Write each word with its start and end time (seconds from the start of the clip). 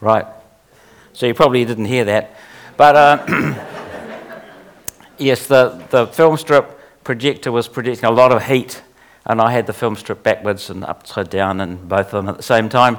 Right. 0.00 0.26
So 1.12 1.26
you 1.26 1.34
probably 1.34 1.64
didn't 1.64 1.86
hear 1.86 2.04
that. 2.04 2.36
But 2.76 2.96
uh, 2.96 3.54
yes, 5.18 5.46
the, 5.46 5.82
the 5.90 6.06
film 6.06 6.36
strip 6.36 6.78
projector 7.04 7.50
was 7.50 7.68
projecting 7.68 8.04
a 8.04 8.10
lot 8.10 8.32
of 8.32 8.44
heat, 8.44 8.82
and 9.24 9.40
I 9.40 9.50
had 9.52 9.66
the 9.66 9.72
film 9.72 9.96
strip 9.96 10.22
backwards 10.22 10.68
and 10.68 10.84
upside 10.84 11.30
down 11.30 11.60
and 11.60 11.88
both 11.88 12.06
of 12.06 12.12
them 12.12 12.28
at 12.28 12.36
the 12.36 12.42
same 12.42 12.68
time. 12.68 12.98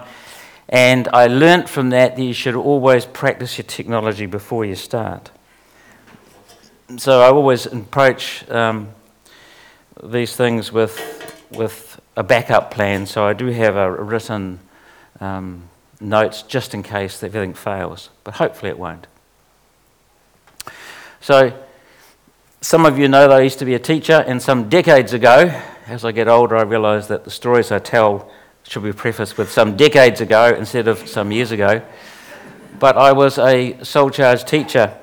And 0.69 1.07
I 1.13 1.27
learnt 1.27 1.69
from 1.69 1.91
that 1.91 2.15
that 2.15 2.21
you 2.21 2.33
should 2.33 2.55
always 2.55 3.05
practice 3.05 3.57
your 3.57 3.65
technology 3.65 4.25
before 4.25 4.65
you 4.65 4.75
start. 4.75 5.31
So 6.97 7.21
I 7.21 7.27
always 7.27 7.65
approach 7.65 8.49
um, 8.49 8.89
these 10.03 10.35
things 10.35 10.71
with, 10.71 11.45
with 11.51 11.99
a 12.15 12.23
backup 12.23 12.71
plan. 12.71 13.05
So 13.05 13.25
I 13.25 13.33
do 13.33 13.47
have 13.47 13.75
a 13.75 13.91
written 13.91 14.59
um, 15.19 15.69
notes 15.99 16.41
just 16.43 16.73
in 16.73 16.83
case 16.83 17.23
everything 17.23 17.53
fails, 17.53 18.09
but 18.23 18.35
hopefully 18.35 18.69
it 18.69 18.79
won't. 18.79 19.07
So, 21.21 21.57
some 22.61 22.85
of 22.85 22.97
you 22.97 23.07
know 23.07 23.27
that 23.27 23.37
I 23.37 23.41
used 23.41 23.59
to 23.59 23.65
be 23.65 23.73
a 23.73 23.79
teacher, 23.79 24.23
and 24.27 24.41
some 24.41 24.69
decades 24.69 25.13
ago, 25.13 25.61
as 25.87 26.03
I 26.03 26.11
get 26.11 26.27
older, 26.27 26.57
I 26.57 26.63
realise 26.63 27.07
that 27.07 27.23
the 27.23 27.31
stories 27.31 27.71
I 27.71 27.79
tell 27.79 28.29
should 28.63 28.83
be 28.83 28.91
prefaced 28.91 29.37
with 29.37 29.51
some 29.51 29.77
decades 29.77 30.21
ago 30.21 30.53
instead 30.57 30.87
of 30.87 31.07
some 31.07 31.31
years 31.31 31.51
ago. 31.51 31.81
But 32.79 32.97
I 32.97 33.13
was 33.13 33.37
a 33.37 33.81
sole 33.83 34.09
charge 34.09 34.43
teacher, 34.45 34.95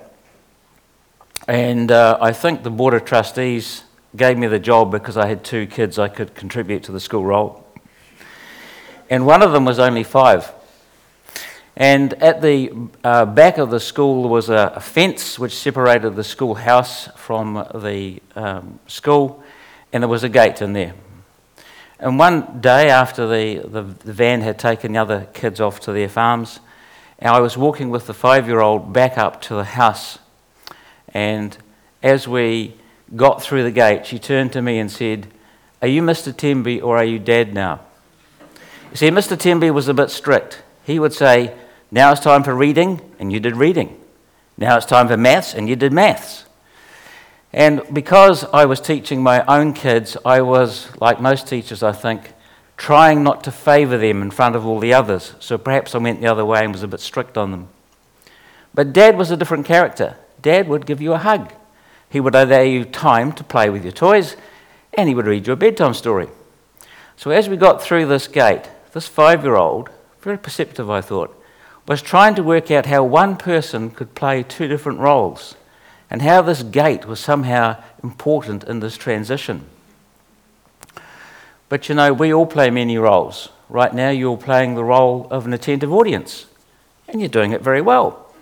and 1.48 1.90
uh, 1.90 2.18
I 2.20 2.32
think 2.32 2.62
the 2.62 2.70
Board 2.70 2.94
of 2.94 3.04
Trustees 3.04 3.84
gave 4.16 4.38
me 4.38 4.46
the 4.46 4.58
job 4.58 4.90
because 4.90 5.16
I 5.16 5.26
had 5.26 5.42
two 5.42 5.66
kids 5.66 5.98
I 5.98 6.08
could 6.08 6.34
contribute 6.34 6.82
to 6.84 6.92
the 6.92 7.00
school 7.00 7.24
roll. 7.24 7.66
And 9.10 9.26
one 9.26 9.42
of 9.42 9.52
them 9.52 9.64
was 9.64 9.78
only 9.78 10.04
five. 10.04 10.52
And 11.76 12.14
at 12.14 12.40
the 12.40 12.72
uh, 13.02 13.24
back 13.24 13.58
of 13.58 13.70
the 13.70 13.80
school 13.80 14.28
was 14.28 14.48
a, 14.48 14.74
a, 14.76 14.80
fence 14.80 15.38
which 15.40 15.56
separated 15.56 16.14
the 16.14 16.22
schoolhouse 16.22 17.08
from 17.16 17.66
the 17.74 18.22
um, 18.36 18.78
school, 18.86 19.42
and 19.92 20.02
there 20.02 20.08
was 20.08 20.22
a 20.22 20.28
gate 20.28 20.62
in 20.62 20.72
there. 20.72 20.94
And 21.98 22.16
one 22.16 22.60
day 22.60 22.90
after 22.90 23.26
the, 23.26 23.66
the, 23.66 23.82
the, 23.82 24.12
van 24.12 24.42
had 24.42 24.58
taken 24.58 24.92
the 24.92 24.98
other 24.98 25.26
kids 25.32 25.60
off 25.60 25.80
to 25.80 25.92
their 25.92 26.08
farms, 26.08 26.60
I 27.20 27.40
was 27.40 27.56
walking 27.56 27.90
with 27.90 28.06
the 28.06 28.14
five 28.14 28.46
year 28.46 28.60
old 28.60 28.92
back 28.92 29.18
up 29.18 29.40
to 29.42 29.54
the 29.54 29.64
house. 29.64 30.18
And 31.08 31.56
as 32.02 32.28
we 32.28 32.74
got 33.16 33.42
through 33.42 33.62
the 33.62 33.70
gate, 33.70 34.06
she 34.06 34.18
turned 34.18 34.52
to 34.52 34.62
me 34.62 34.78
and 34.78 34.90
said, 34.90 35.28
Are 35.80 35.88
you 35.88 36.02
Mr. 36.02 36.32
Temby 36.32 36.82
or 36.82 36.98
are 36.98 37.04
you 37.04 37.18
dad 37.18 37.54
now? 37.54 37.80
You 38.90 38.96
see, 38.96 39.08
Mr. 39.08 39.36
Temby 39.36 39.72
was 39.72 39.88
a 39.88 39.94
bit 39.94 40.10
strict. 40.10 40.62
He 40.84 40.98
would 40.98 41.12
say, 41.12 41.54
now 41.90 42.12
it's 42.12 42.20
time 42.20 42.42
for 42.42 42.54
reading, 42.54 43.00
and 43.18 43.32
you 43.32 43.40
did 43.40 43.56
reading. 43.56 44.00
Now 44.56 44.76
it's 44.76 44.86
time 44.86 45.08
for 45.08 45.16
maths, 45.16 45.54
and 45.54 45.68
you 45.68 45.76
did 45.76 45.92
maths. 45.92 46.44
And 47.52 47.82
because 47.92 48.44
I 48.52 48.64
was 48.64 48.80
teaching 48.80 49.22
my 49.22 49.44
own 49.46 49.74
kids, 49.74 50.16
I 50.24 50.40
was, 50.40 50.88
like 51.00 51.20
most 51.20 51.46
teachers, 51.46 51.82
I 51.82 51.92
think, 51.92 52.32
trying 52.76 53.22
not 53.22 53.44
to 53.44 53.52
favour 53.52 53.96
them 53.96 54.22
in 54.22 54.30
front 54.32 54.56
of 54.56 54.66
all 54.66 54.80
the 54.80 54.92
others. 54.92 55.34
So 55.38 55.56
perhaps 55.56 55.94
I 55.94 55.98
went 55.98 56.20
the 56.20 56.26
other 56.26 56.44
way 56.44 56.64
and 56.64 56.72
was 56.72 56.82
a 56.82 56.88
bit 56.88 57.00
strict 57.00 57.38
on 57.38 57.52
them. 57.52 57.68
But 58.74 58.92
Dad 58.92 59.16
was 59.16 59.30
a 59.30 59.36
different 59.36 59.66
character. 59.66 60.16
Dad 60.42 60.66
would 60.68 60.84
give 60.84 61.00
you 61.00 61.12
a 61.12 61.18
hug. 61.18 61.52
He 62.10 62.18
would 62.18 62.34
allow 62.34 62.60
you 62.62 62.84
time 62.84 63.32
to 63.32 63.44
play 63.44 63.70
with 63.70 63.84
your 63.84 63.92
toys, 63.92 64.36
and 64.92 65.08
he 65.08 65.14
would 65.14 65.26
read 65.26 65.46
you 65.46 65.52
a 65.52 65.56
bedtime 65.56 65.94
story. 65.94 66.28
So 67.16 67.30
as 67.30 67.48
we 67.48 67.56
got 67.56 67.80
through 67.80 68.06
this 68.06 68.26
gate, 68.26 68.68
this 68.92 69.06
five 69.06 69.44
year 69.44 69.54
old, 69.54 69.90
very 70.20 70.38
perceptive, 70.38 70.90
I 70.90 71.00
thought, 71.00 71.40
was 71.86 72.00
trying 72.00 72.34
to 72.34 72.42
work 72.42 72.70
out 72.70 72.86
how 72.86 73.04
one 73.04 73.36
person 73.36 73.90
could 73.90 74.14
play 74.14 74.42
two 74.42 74.68
different 74.68 75.00
roles 75.00 75.54
and 76.10 76.22
how 76.22 76.40
this 76.42 76.62
gate 76.62 77.06
was 77.06 77.20
somehow 77.20 77.82
important 78.02 78.64
in 78.64 78.80
this 78.80 78.96
transition. 78.96 79.64
But 81.68 81.88
you 81.88 81.94
know, 81.94 82.12
we 82.12 82.32
all 82.32 82.46
play 82.46 82.70
many 82.70 82.96
roles. 82.98 83.48
Right 83.68 83.92
now, 83.92 84.10
you're 84.10 84.36
playing 84.36 84.74
the 84.74 84.84
role 84.84 85.26
of 85.30 85.46
an 85.46 85.52
attentive 85.52 85.92
audience, 85.92 86.46
and 87.08 87.20
you're 87.20 87.28
doing 87.28 87.52
it 87.52 87.62
very 87.62 87.80
well. 87.80 88.32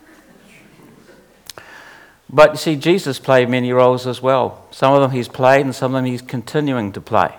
But 2.28 2.53
you 2.53 2.56
see, 2.56 2.76
Jesus 2.76 3.19
played 3.19 3.48
many 3.48 3.72
roles 3.72 4.06
as 4.06 4.20
well. 4.20 4.66
Some 4.70 4.94
of 4.94 5.00
them 5.00 5.12
he's 5.12 5.28
played, 5.28 5.64
and 5.64 5.74
some 5.74 5.94
of 5.94 6.03
them 6.03 6.10
he's 6.10 6.22
continuing 6.22 6.92
to 6.92 7.00
play. 7.00 7.32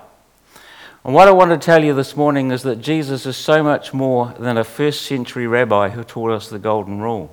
And 1.06 1.14
what 1.14 1.28
I 1.28 1.31
want 1.31 1.52
to 1.52 1.58
tell 1.58 1.84
you 1.84 1.94
this 1.94 2.16
morning 2.16 2.52
is 2.52 2.64
that 2.64 2.78
Jesus 2.78 3.25
is 3.25 3.36
so 3.36 3.62
much 3.62 3.94
more 3.94 4.34
than 4.40 4.58
a 4.58 4.64
first 4.64 5.02
century 5.02 5.47
rabbi 5.47 5.90
who 5.90 6.02
taught 6.02 6.31
us 6.31 6.47
the 6.47 6.59
golden 6.59 7.02
rule. 7.02 7.30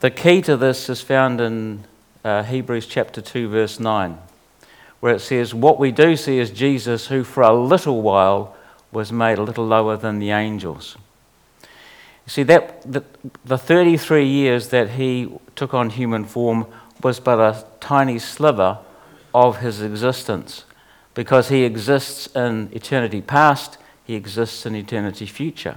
The 0.00 0.10
key 0.10 0.42
to 0.42 0.56
this 0.56 0.88
is 0.88 1.00
found 1.00 1.40
in 1.40 1.84
uh, 2.24 2.42
Hebrews 2.42 2.86
chapter 2.86 3.20
2, 3.20 3.48
verse 3.48 3.78
9, 3.78 4.18
where 4.98 5.14
it 5.14 5.20
says, 5.20 5.54
What 5.54 5.78
we 5.78 5.92
do 5.92 6.16
see 6.16 6.40
is 6.40 6.50
Jesus, 6.50 7.06
who 7.06 7.22
for 7.22 7.44
a 7.44 7.54
little 7.54 8.02
while 8.02 8.56
was 8.90 9.12
made 9.12 9.38
a 9.38 9.44
little 9.44 9.66
lower 9.66 9.96
than 9.96 10.18
the 10.18 10.32
angels. 10.32 10.96
You 11.62 12.30
see, 12.30 12.42
that, 12.44 12.82
the, 12.90 13.04
the 13.44 13.58
33 13.58 14.26
years 14.26 14.70
that 14.70 14.90
he 14.90 15.32
took 15.54 15.72
on 15.72 15.90
human 15.90 16.24
form 16.24 16.66
was 17.00 17.20
but 17.20 17.38
a 17.38 17.64
tiny 17.78 18.18
sliver 18.18 18.78
of 19.32 19.58
his 19.58 19.80
existence 19.82 20.64
because 21.14 21.48
he 21.48 21.64
exists 21.64 22.26
in 22.34 22.70
eternity 22.72 23.20
past, 23.20 23.78
he 24.04 24.14
exists 24.14 24.66
in 24.66 24.74
eternity 24.74 25.26
future. 25.26 25.76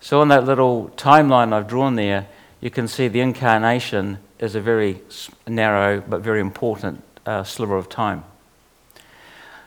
So, 0.00 0.22
in 0.22 0.28
that 0.28 0.44
little 0.44 0.90
timeline 0.96 1.52
I've 1.52 1.68
drawn 1.68 1.96
there, 1.96 2.26
you 2.60 2.70
can 2.70 2.88
see 2.88 3.08
the 3.08 3.20
incarnation 3.20 4.18
is 4.38 4.54
a 4.54 4.60
very 4.60 5.02
narrow 5.46 6.00
but 6.00 6.22
very 6.22 6.40
important 6.40 7.02
uh, 7.26 7.44
sliver 7.44 7.76
of 7.76 7.88
time. 7.88 8.24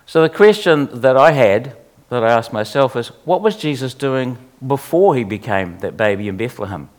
So, 0.06 0.22
the 0.22 0.30
question 0.30 0.90
that 1.02 1.16
I 1.16 1.32
had, 1.32 1.78
that 2.10 2.24
I 2.24 2.32
asked 2.32 2.52
myself, 2.52 2.96
is 2.96 3.10
what 3.26 3.42
was 3.42 3.56
Jesus 3.56 3.94
doing 3.94 4.38
before 4.66 5.16
he 5.16 5.24
became 5.24 5.80
that 5.80 5.96
baby 5.96 6.28
in 6.28 6.38
Bethlehem? 6.38 6.90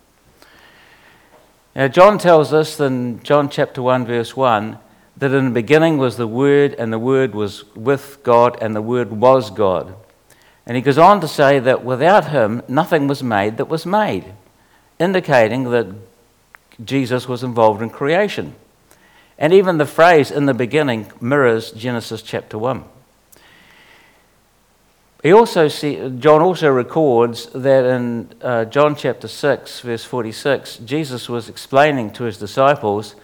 Now, 1.75 1.89
John 1.89 2.19
tells 2.19 2.53
us 2.53 2.79
in 2.79 3.21
John 3.25 3.49
chapter 3.49 3.83
1, 3.83 4.07
verse 4.07 4.37
1 4.37 4.79
that 5.17 5.33
in 5.33 5.47
the 5.47 5.51
beginning 5.51 5.99
was 5.99 6.17
the 6.17 6.27
Word, 6.27 6.75
and 6.75 6.93
the 6.93 6.99
Word 6.99 7.35
was 7.35 7.65
with 7.75 8.23
God, 8.23 8.59
and 8.61 8.75
the 8.75 8.83
Word 8.83 9.13
was 9.13 9.51
God. 9.51 9.95
And 10.67 10.77
he 10.77 10.83
goes 10.83 10.99
on 10.99 11.21
to 11.21 11.29
say 11.29 11.59
that 11.59 11.85
without 11.85 12.31
him, 12.31 12.63
nothing 12.69 13.07
was 13.07 13.23
made 13.23 13.59
that 13.59 13.69
was 13.69 13.85
made, 13.85 14.33
indicating 14.99 15.71
that 15.71 15.89
Jesus 16.85 17.29
was 17.29 17.43
involved 17.43 17.83
in 17.83 17.91
creation. 17.91 18.55
And 19.39 19.53
even 19.53 19.79
the 19.79 19.87
phrase 19.87 20.31
in 20.31 20.47
the 20.47 20.55
beginning 20.55 21.11
mirrors 21.21 21.71
Genesis 21.73 22.23
chapter 22.23 22.57
1. 22.57 22.85
He 25.23 25.33
also 25.33 25.69
see, 25.69 25.97
John 26.19 26.43
also 26.43 26.69
records 26.69 27.47
that 27.55 27.85
in 27.85 28.29
uh, 28.43 28.67
John 28.67 28.95
chapter 28.95 29.27
6, 29.27 29.81
verse 29.81 30.05
46, 30.05 30.79
Jesus 30.79 31.29
was 31.29 31.49
explaining 31.49 32.11
to 32.13 32.25
his 32.25 32.37
disciples 32.37 33.17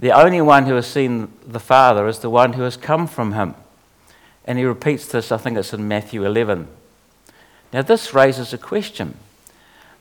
the 0.00 0.12
only 0.12 0.40
one 0.40 0.64
who 0.64 0.74
has 0.74 0.86
seen 0.86 1.30
the 1.46 1.60
Father 1.60 2.08
is 2.08 2.20
the 2.20 2.30
one 2.30 2.54
who 2.54 2.62
has 2.62 2.76
come 2.76 3.06
from 3.06 3.34
him. 3.34 3.54
And 4.46 4.58
he 4.58 4.64
repeats 4.64 5.06
this, 5.06 5.30
I 5.30 5.36
think 5.36 5.58
it's 5.58 5.74
in 5.74 5.86
Matthew 5.86 6.24
11. 6.24 6.66
Now, 7.72 7.82
this 7.82 8.14
raises 8.14 8.52
a 8.52 8.58
question 8.58 9.14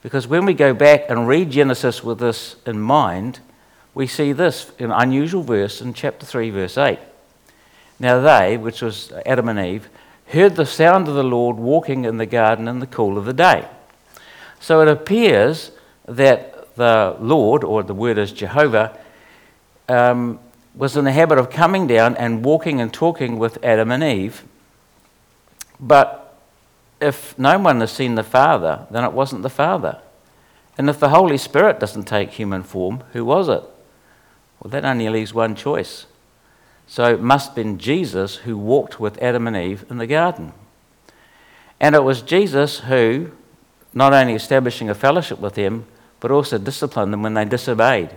because 0.02 0.26
when 0.26 0.46
we 0.46 0.54
go 0.54 0.74
back 0.74 1.10
and 1.10 1.28
read 1.28 1.52
Genesis 1.52 2.02
with 2.02 2.20
this 2.20 2.56
in 2.66 2.80
mind, 2.80 3.42
we 3.94 4.08
see 4.08 4.32
this 4.32 4.72
an 4.80 4.92
unusual 4.92 5.44
verse 5.44 5.82
in 5.82 5.94
chapter 5.94 6.26
3, 6.26 6.50
verse 6.50 6.78
8. 6.78 6.98
Now, 8.00 8.22
they, 8.22 8.56
which 8.56 8.81
was 8.81 9.12
Adam 9.26 9.50
and 9.50 9.60
Eve, 9.60 9.90
heard 10.28 10.56
the 10.56 10.66
sound 10.66 11.10
of 11.10 11.16
the 11.16 11.24
Lord 11.24 11.58
walking 11.58 12.06
in 12.06 12.18
the 12.18 12.26
garden 12.26 12.70
in 12.70 12.80
the 12.80 12.88
cool 12.88 13.18
of 13.18 13.26
the 13.26 13.34
day. 13.34 13.68
So 14.62 14.80
it 14.80 14.88
appears 14.88 15.72
that 16.06 16.75
the 16.75 17.18
Lord, 17.19 17.66
or 17.66 17.84
the 17.84 17.94
word 17.94 18.18
is 18.18 18.31
Jehovah, 18.31 18.98
um, 19.89 20.39
was 20.75 20.95
in 20.95 21.03
the 21.03 21.12
habit 21.12 21.38
of 21.38 21.50
coming 21.50 21.88
down 21.88 22.15
and 22.15 22.45
walking 22.45 22.80
and 22.80 22.94
talking 22.94 23.38
with 23.38 23.62
Adam 23.63 23.91
and 23.91 24.03
Eve. 24.03 24.44
But 25.80 26.38
if 27.01 27.38
no 27.38 27.57
one 27.59 27.81
has 27.81 27.91
seen 27.91 28.15
the 28.15 28.24
Father, 28.24 28.88
then 28.91 29.03
it 29.03 29.13
wasn't 29.13 29.41
the 29.41 29.50
Father. 29.50 30.01
And 30.77 30.89
if 30.89 31.00
the 31.00 31.09
Holy 31.09 31.38
Spirit 31.38 31.80
doesn't 31.80 32.06
take 32.06 32.31
human 32.31 32.63
form, 32.63 33.03
who 33.13 33.25
was 33.25 33.50
it? 33.50 33.63
Well, 34.59 34.71
that 34.71 34.86
only 34.86 35.09
leaves 35.09 35.33
one 35.33 35.56
choice. 35.56 36.06
So 36.88 37.13
it 37.13 37.21
must 37.21 37.50
have 37.50 37.56
been 37.56 37.77
Jesus 37.77 38.38
who 38.38 38.57
walked 38.57 39.00
with 39.00 39.21
Adam 39.21 39.47
and 39.47 39.57
Eve 39.57 39.85
in 39.89 39.97
the 39.97 40.07
garden. 40.07 40.53
And 41.80 41.95
it 41.95 42.03
was 42.03 42.21
Jesus 42.21 42.80
who, 42.80 43.31
not 43.94 44.13
only 44.13 44.33
establishing 44.33 44.89
a 44.89 44.95
fellowship 44.95 45.39
with 45.39 45.56
them, 45.56 45.85
but 46.19 46.31
also 46.31 46.57
disciplined 46.57 47.13
them 47.13 47.24
when 47.24 47.33
they 47.33 47.45
disobeyed. 47.45 48.15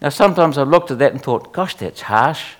Now, 0.00 0.08
sometimes 0.08 0.56
I've 0.56 0.68
looked 0.68 0.90
at 0.90 0.98
that 0.98 1.12
and 1.12 1.22
thought, 1.22 1.52
gosh, 1.52 1.74
that's 1.74 2.02
harsh. 2.02 2.54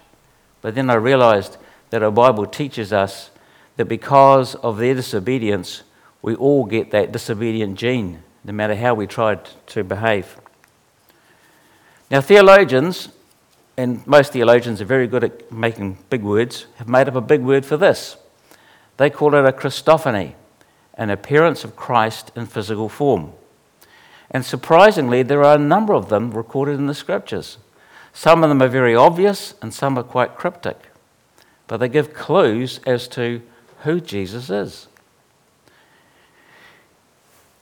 But 0.60 0.74
then 0.74 0.90
I 0.90 0.94
realized 0.94 1.56
that 1.90 2.02
our 2.02 2.10
Bible 2.10 2.46
teaches 2.46 2.92
us 2.92 3.30
that 3.76 3.86
because 3.86 4.54
of 4.56 4.76
their 4.76 4.94
disobedience, 4.94 5.82
We 6.22 6.34
all 6.34 6.64
get 6.64 6.90
that 6.90 7.12
disobedient 7.12 7.78
gene, 7.78 8.22
no 8.44 8.52
matter 8.52 8.74
how 8.74 8.94
we 8.94 9.06
tried 9.06 9.48
to 9.68 9.82
behave. 9.82 10.38
Now, 12.10 12.20
theologians, 12.20 13.08
and 13.76 14.06
most 14.06 14.32
theologians 14.32 14.80
are 14.80 14.86
very 14.86 15.06
good 15.06 15.24
at 15.24 15.50
making 15.50 15.98
big 16.10 16.22
words, 16.22 16.66
have 16.76 16.88
made 16.88 17.08
up 17.08 17.14
a 17.14 17.20
big 17.20 17.40
word 17.40 17.64
for 17.64 17.76
this. 17.76 18.16
They 18.96 19.08
call 19.08 19.34
it 19.34 19.46
a 19.46 19.52
Christophany, 19.52 20.34
an 20.94 21.08
appearance 21.08 21.64
of 21.64 21.76
Christ 21.76 22.32
in 22.36 22.46
physical 22.46 22.88
form. 22.88 23.32
And 24.30 24.44
surprisingly, 24.44 25.22
there 25.22 25.44
are 25.44 25.56
a 25.56 25.58
number 25.58 25.92
of 25.92 26.08
them 26.08 26.30
recorded 26.30 26.78
in 26.78 26.86
the 26.86 26.94
scriptures. 26.94 27.58
Some 28.12 28.42
of 28.42 28.48
them 28.48 28.62
are 28.62 28.68
very 28.68 28.94
obvious 28.94 29.54
and 29.60 29.74
some 29.74 29.98
are 29.98 30.02
quite 30.02 30.36
cryptic, 30.36 30.90
but 31.66 31.78
they 31.78 31.88
give 31.88 32.14
clues 32.14 32.80
as 32.86 33.08
to 33.08 33.42
who 33.82 34.00
Jesus 34.00 34.50
is. 34.50 34.88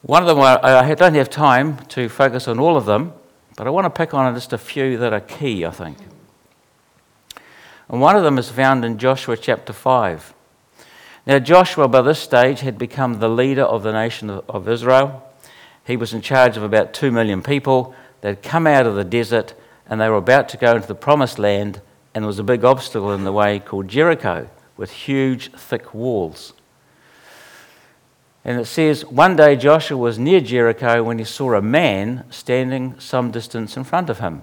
One 0.02 0.22
of 0.22 0.28
them, 0.28 0.40
I 0.40 0.94
don't 0.94 1.14
have 1.14 1.30
time 1.30 1.78
to 1.86 2.08
focus 2.08 2.46
on 2.48 2.58
all 2.58 2.76
of 2.76 2.86
them, 2.86 3.12
but 3.56 3.66
I 3.66 3.70
want 3.70 3.84
to 3.86 3.90
pick 3.90 4.14
on 4.14 4.32
just 4.34 4.52
a 4.52 4.58
few 4.58 4.96
that 4.98 5.12
are 5.12 5.20
key, 5.20 5.64
I 5.64 5.70
think. 5.70 5.98
And 7.88 8.00
one 8.00 8.16
of 8.16 8.22
them 8.22 8.38
is 8.38 8.50
found 8.50 8.84
in 8.84 8.98
Joshua 8.98 9.36
chapter 9.36 9.72
5. 9.72 10.34
Now, 11.26 11.38
Joshua, 11.38 11.88
by 11.88 12.02
this 12.02 12.20
stage, 12.20 12.60
had 12.60 12.78
become 12.78 13.18
the 13.18 13.28
leader 13.28 13.64
of 13.64 13.82
the 13.82 13.92
nation 13.92 14.30
of 14.30 14.68
Israel. 14.68 15.27
He 15.88 15.96
was 15.96 16.12
in 16.12 16.20
charge 16.20 16.58
of 16.58 16.62
about 16.62 16.92
2 16.92 17.10
million 17.10 17.42
people. 17.42 17.94
They'd 18.20 18.42
come 18.42 18.66
out 18.66 18.86
of 18.86 18.94
the 18.94 19.04
desert 19.04 19.54
and 19.88 19.98
they 19.98 20.10
were 20.10 20.16
about 20.16 20.50
to 20.50 20.58
go 20.58 20.76
into 20.76 20.86
the 20.86 20.94
promised 20.94 21.38
land, 21.38 21.80
and 22.14 22.22
there 22.22 22.26
was 22.26 22.38
a 22.38 22.44
big 22.44 22.62
obstacle 22.62 23.10
in 23.12 23.24
the 23.24 23.32
way 23.32 23.58
called 23.58 23.88
Jericho 23.88 24.50
with 24.76 24.90
huge, 24.90 25.50
thick 25.52 25.94
walls. 25.94 26.52
And 28.44 28.60
it 28.60 28.66
says, 28.66 29.06
One 29.06 29.34
day 29.34 29.56
Joshua 29.56 29.96
was 29.96 30.18
near 30.18 30.42
Jericho 30.42 31.02
when 31.02 31.18
he 31.18 31.24
saw 31.24 31.54
a 31.54 31.62
man 31.62 32.24
standing 32.28 33.00
some 33.00 33.30
distance 33.30 33.78
in 33.78 33.84
front 33.84 34.10
of 34.10 34.18
him. 34.18 34.42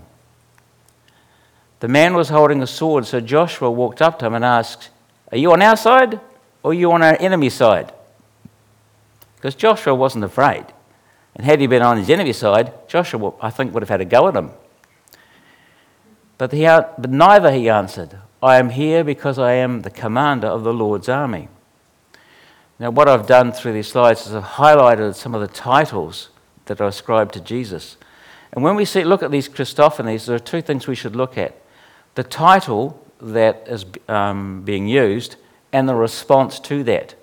The 1.80 1.88
man 1.88 2.16
was 2.16 2.30
holding 2.30 2.64
a 2.64 2.68
sword, 2.68 3.06
so 3.06 3.22
Joshua 3.22 3.70
walked 3.70 4.02
up 4.02 4.18
to 4.18 4.26
him 4.26 4.34
and 4.34 4.44
asked, 4.44 4.90
Are 5.32 5.38
you 5.38 5.52
on 5.52 5.62
our 5.62 5.78
side 5.78 6.20
or 6.64 6.72
are 6.72 6.74
you 6.74 6.92
on 6.92 7.04
our 7.04 7.18
enemy's 7.20 7.54
side? 7.54 7.94
Because 9.36 9.54
Joshua 9.54 9.94
wasn't 9.94 10.24
afraid. 10.24 10.66
And 11.36 11.46
had 11.46 11.60
he 11.60 11.68
been 11.68 11.82
on 11.82 11.98
his 11.98 12.10
enemy's 12.10 12.38
side, 12.38 12.74
Joshua, 12.88 13.34
I 13.42 13.50
think, 13.50 13.74
would 13.74 13.84
have 13.84 13.90
had 13.90 14.02
a 14.02 14.06
go 14.06 14.28
at 14.28 14.36
him. 14.36 14.52
But, 16.38 16.52
he, 16.52 16.64
but 16.64 17.10
neither 17.10 17.52
he 17.52 17.70
answered. 17.70 18.18
I 18.42 18.58
am 18.58 18.70
here 18.70 19.04
because 19.04 19.40
I 19.40 19.54
am 19.54 19.82
the 19.82 19.90
commander 19.90 20.48
of 20.48 20.64
the 20.64 20.74
Lord's 20.74 21.10
army. 21.10 21.50
Now, 22.78 22.92
what 22.92 23.08
I've 23.08 23.26
done 23.26 23.52
through 23.52 23.74
these 23.74 23.88
slides 23.88 24.28
is 24.28 24.36
I've 24.36 24.44
highlighted 24.44 25.16
some 25.16 25.34
of 25.34 25.42
the 25.42 25.48
titles 25.48 26.30
that 26.66 26.82
are 26.82 26.88
ascribed 26.88 27.34
to 27.34 27.40
Jesus. 27.40 27.98
And 28.52 28.64
when 28.64 28.76
we 28.76 28.86
see, 28.86 29.04
look 29.04 29.24
at 29.24 29.32
these 29.32 29.48
Christophanies, 29.48 30.26
there 30.26 30.36
are 30.36 30.40
two 30.40 30.62
things 30.62 30.88
we 30.88 30.96
should 30.96 31.16
look 31.16 31.38
at 31.38 31.56
the 32.16 32.24
title 32.24 33.02
that 33.22 33.64
is 33.68 33.86
um, 34.08 34.62
being 34.64 34.88
used 34.88 35.36
and 35.74 35.88
the 35.88 35.96
response 35.96 36.60
to 36.62 36.84
that. 36.84 37.16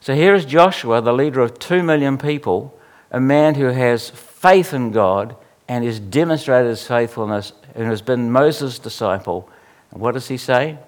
So 0.00 0.14
here 0.14 0.34
is 0.34 0.44
Joshua, 0.44 1.00
the 1.00 1.12
leader 1.12 1.40
of 1.40 1.58
two 1.58 1.82
million 1.82 2.18
people, 2.18 2.77
a 3.10 3.20
man 3.20 3.54
who 3.54 3.66
has 3.66 4.10
faith 4.10 4.72
in 4.74 4.90
God 4.90 5.36
and 5.66 5.84
has 5.84 6.00
demonstrated 6.00 6.70
his 6.70 6.86
faithfulness 6.86 7.52
and 7.74 7.86
has 7.86 8.02
been 8.02 8.30
Moses' 8.30 8.78
disciple. 8.78 9.48
And 9.90 10.00
what 10.00 10.14
does 10.14 10.28
he 10.28 10.36
say? 10.36 10.78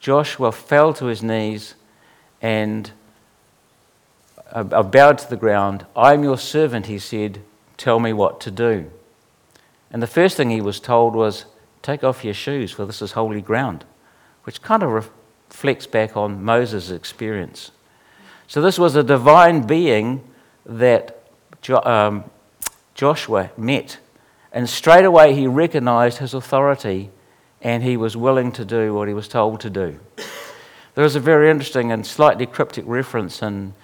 Joshua 0.00 0.52
fell 0.52 0.92
to 0.94 1.06
his 1.06 1.22
knees 1.22 1.74
and 2.40 2.90
uh, 4.52 4.82
bowed 4.82 5.18
to 5.18 5.28
the 5.28 5.36
ground. 5.36 5.86
I 5.94 6.14
am 6.14 6.22
your 6.22 6.38
servant, 6.38 6.86
he 6.86 6.98
said. 6.98 7.40
Tell 7.76 8.00
me 8.00 8.12
what 8.12 8.40
to 8.42 8.50
do. 8.50 8.90
And 9.90 10.02
the 10.02 10.06
first 10.06 10.36
thing 10.36 10.50
he 10.50 10.60
was 10.60 10.80
told 10.80 11.14
was, 11.14 11.44
Take 11.82 12.02
off 12.02 12.24
your 12.24 12.34
shoes, 12.34 12.72
for 12.72 12.84
this 12.84 13.00
is 13.00 13.12
holy 13.12 13.40
ground, 13.40 13.84
which 14.44 14.62
kind 14.62 14.82
of 14.82 14.90
reflects 14.90 15.86
back 15.86 16.16
on 16.16 16.42
Moses' 16.42 16.90
experience. 16.90 17.70
So, 18.48 18.60
this 18.60 18.78
was 18.78 18.96
a 18.96 19.02
divine 19.02 19.66
being 19.66 20.22
that 20.66 21.22
um, 21.84 22.24
Joshua 22.94 23.50
met 23.56 23.98
and 24.52 24.68
straight 24.68 25.04
away 25.04 25.34
he 25.34 25.46
recognized 25.46 26.18
his 26.18 26.34
authority 26.34 27.10
and 27.60 27.82
he 27.82 27.96
was 27.96 28.16
willing 28.16 28.52
to 28.52 28.64
do 28.64 28.94
what 28.94 29.08
he 29.08 29.14
was 29.14 29.28
told 29.28 29.60
to 29.60 29.70
do. 29.70 29.98
There 30.94 31.04
is 31.04 31.14
a 31.14 31.20
very 31.20 31.50
interesting 31.50 31.92
and 31.92 32.06
slightly 32.06 32.46
cryptic 32.46 32.84
reference 32.86 33.42
in 33.42 33.74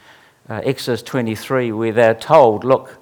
uh, 0.49 0.63
Exodus 0.65 1.03
23 1.03 1.73
where 1.73 1.93
they're 1.93 2.15
told, 2.15 2.65
Look, 2.65 2.99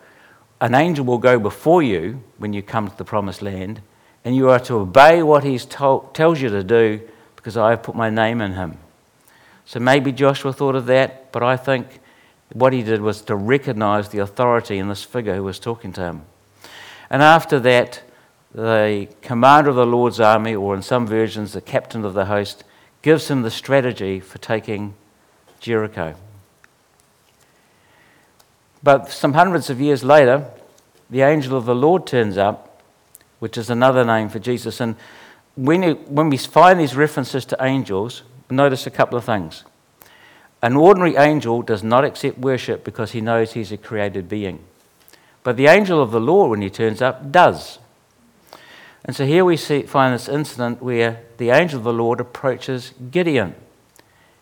an 0.60 0.74
angel 0.74 1.04
will 1.04 1.18
go 1.18 1.38
before 1.38 1.82
you 1.82 2.22
when 2.38 2.52
you 2.52 2.62
come 2.62 2.90
to 2.90 2.96
the 2.96 3.04
promised 3.04 3.40
land, 3.40 3.80
and 4.24 4.34
you 4.34 4.50
are 4.50 4.58
to 4.60 4.74
obey 4.74 5.22
what 5.22 5.44
he 5.44 5.58
tells 5.58 6.40
you 6.40 6.48
to 6.48 6.64
do 6.64 7.00
because 7.36 7.56
I 7.56 7.70
have 7.70 7.82
put 7.82 7.94
my 7.94 8.10
name 8.10 8.40
in 8.40 8.54
him. 8.54 8.78
So 9.64 9.78
maybe 9.78 10.10
Joshua 10.10 10.52
thought 10.52 10.74
of 10.74 10.86
that, 10.86 11.30
but 11.30 11.42
I 11.42 11.56
think 11.56 12.00
what 12.52 12.72
he 12.72 12.82
did 12.82 13.00
was 13.00 13.22
to 13.22 13.36
recognize 13.36 14.08
the 14.08 14.18
authority 14.18 14.78
in 14.78 14.88
this 14.88 15.04
figure 15.04 15.36
who 15.36 15.44
was 15.44 15.58
talking 15.58 15.92
to 15.92 16.00
him. 16.00 16.22
And 17.08 17.22
after 17.22 17.60
that, 17.60 18.02
the 18.54 19.08
commander 19.22 19.70
of 19.70 19.76
the 19.76 19.86
Lord's 19.86 20.20
army, 20.20 20.54
or 20.54 20.74
in 20.74 20.82
some 20.82 21.06
versions, 21.06 21.52
the 21.52 21.60
captain 21.60 22.04
of 22.04 22.14
the 22.14 22.26
host, 22.26 22.64
gives 23.02 23.30
him 23.30 23.42
the 23.42 23.50
strategy 23.50 24.20
for 24.20 24.38
taking 24.38 24.94
Jericho. 25.60 26.14
But 28.82 29.10
some 29.10 29.34
hundreds 29.34 29.70
of 29.70 29.80
years 29.80 30.02
later, 30.02 30.46
the 31.08 31.22
angel 31.22 31.56
of 31.56 31.66
the 31.66 31.74
Lord 31.74 32.06
turns 32.06 32.36
up, 32.36 32.82
which 33.38 33.56
is 33.56 33.70
another 33.70 34.04
name 34.04 34.28
for 34.28 34.38
Jesus. 34.38 34.80
And 34.80 34.96
when, 35.56 35.82
when 36.06 36.30
we 36.30 36.36
find 36.36 36.80
these 36.80 36.96
references 36.96 37.44
to 37.46 37.56
angels, 37.60 38.22
notice 38.48 38.86
a 38.86 38.90
couple 38.90 39.18
of 39.18 39.24
things. 39.24 39.64
An 40.62 40.76
ordinary 40.76 41.16
angel 41.16 41.62
does 41.62 41.82
not 41.82 42.04
accept 42.04 42.38
worship 42.38 42.84
because 42.84 43.12
he 43.12 43.20
knows 43.20 43.52
he's 43.52 43.72
a 43.72 43.76
created 43.76 44.28
being. 44.28 44.60
But 45.42 45.56
the 45.56 45.68
angel 45.68 46.02
of 46.02 46.10
the 46.10 46.20
Lord, 46.20 46.50
when 46.50 46.60
he 46.60 46.68
turns 46.68 47.00
up, 47.00 47.32
does. 47.32 47.78
And 49.04 49.16
so 49.16 49.24
here 49.24 49.44
we 49.44 49.56
see, 49.56 49.82
find 49.82 50.14
this 50.14 50.28
incident 50.28 50.82
where 50.82 51.22
the 51.38 51.50
angel 51.50 51.78
of 51.78 51.84
the 51.84 51.92
Lord 51.92 52.20
approaches 52.20 52.92
Gideon. 53.10 53.54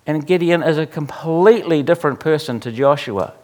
And 0.07 0.27
Gideon 0.27 0.63
is 0.63 0.79
a 0.79 0.87
completely 0.87 1.83
different 1.83 2.19
person 2.19 2.59
to 2.61 2.73
Joshua. 2.73 3.35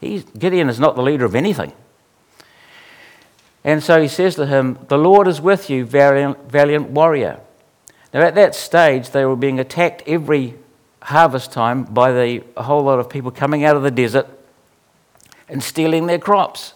He's, 0.00 0.24
Gideon 0.24 0.68
is 0.68 0.80
not 0.80 0.96
the 0.96 1.02
leader 1.02 1.24
of 1.24 1.34
anything. 1.34 1.72
And 3.62 3.82
so 3.82 4.00
he 4.00 4.08
says 4.08 4.34
to 4.36 4.46
him, 4.46 4.78
The 4.88 4.98
Lord 4.98 5.28
is 5.28 5.40
with 5.40 5.70
you, 5.70 5.84
valiant, 5.84 6.50
valiant 6.50 6.90
warrior. 6.90 7.40
Now, 8.12 8.22
at 8.22 8.34
that 8.34 8.54
stage, 8.54 9.10
they 9.10 9.24
were 9.24 9.36
being 9.36 9.60
attacked 9.60 10.02
every 10.06 10.54
harvest 11.06 11.52
time 11.52 11.84
by 11.84 12.10
the, 12.10 12.42
a 12.56 12.64
whole 12.64 12.82
lot 12.82 12.98
of 12.98 13.08
people 13.08 13.30
coming 13.30 13.64
out 13.64 13.76
of 13.76 13.84
the 13.84 13.92
desert 13.92 14.26
and 15.48 15.62
stealing 15.62 16.06
their 16.06 16.18
crops. 16.18 16.74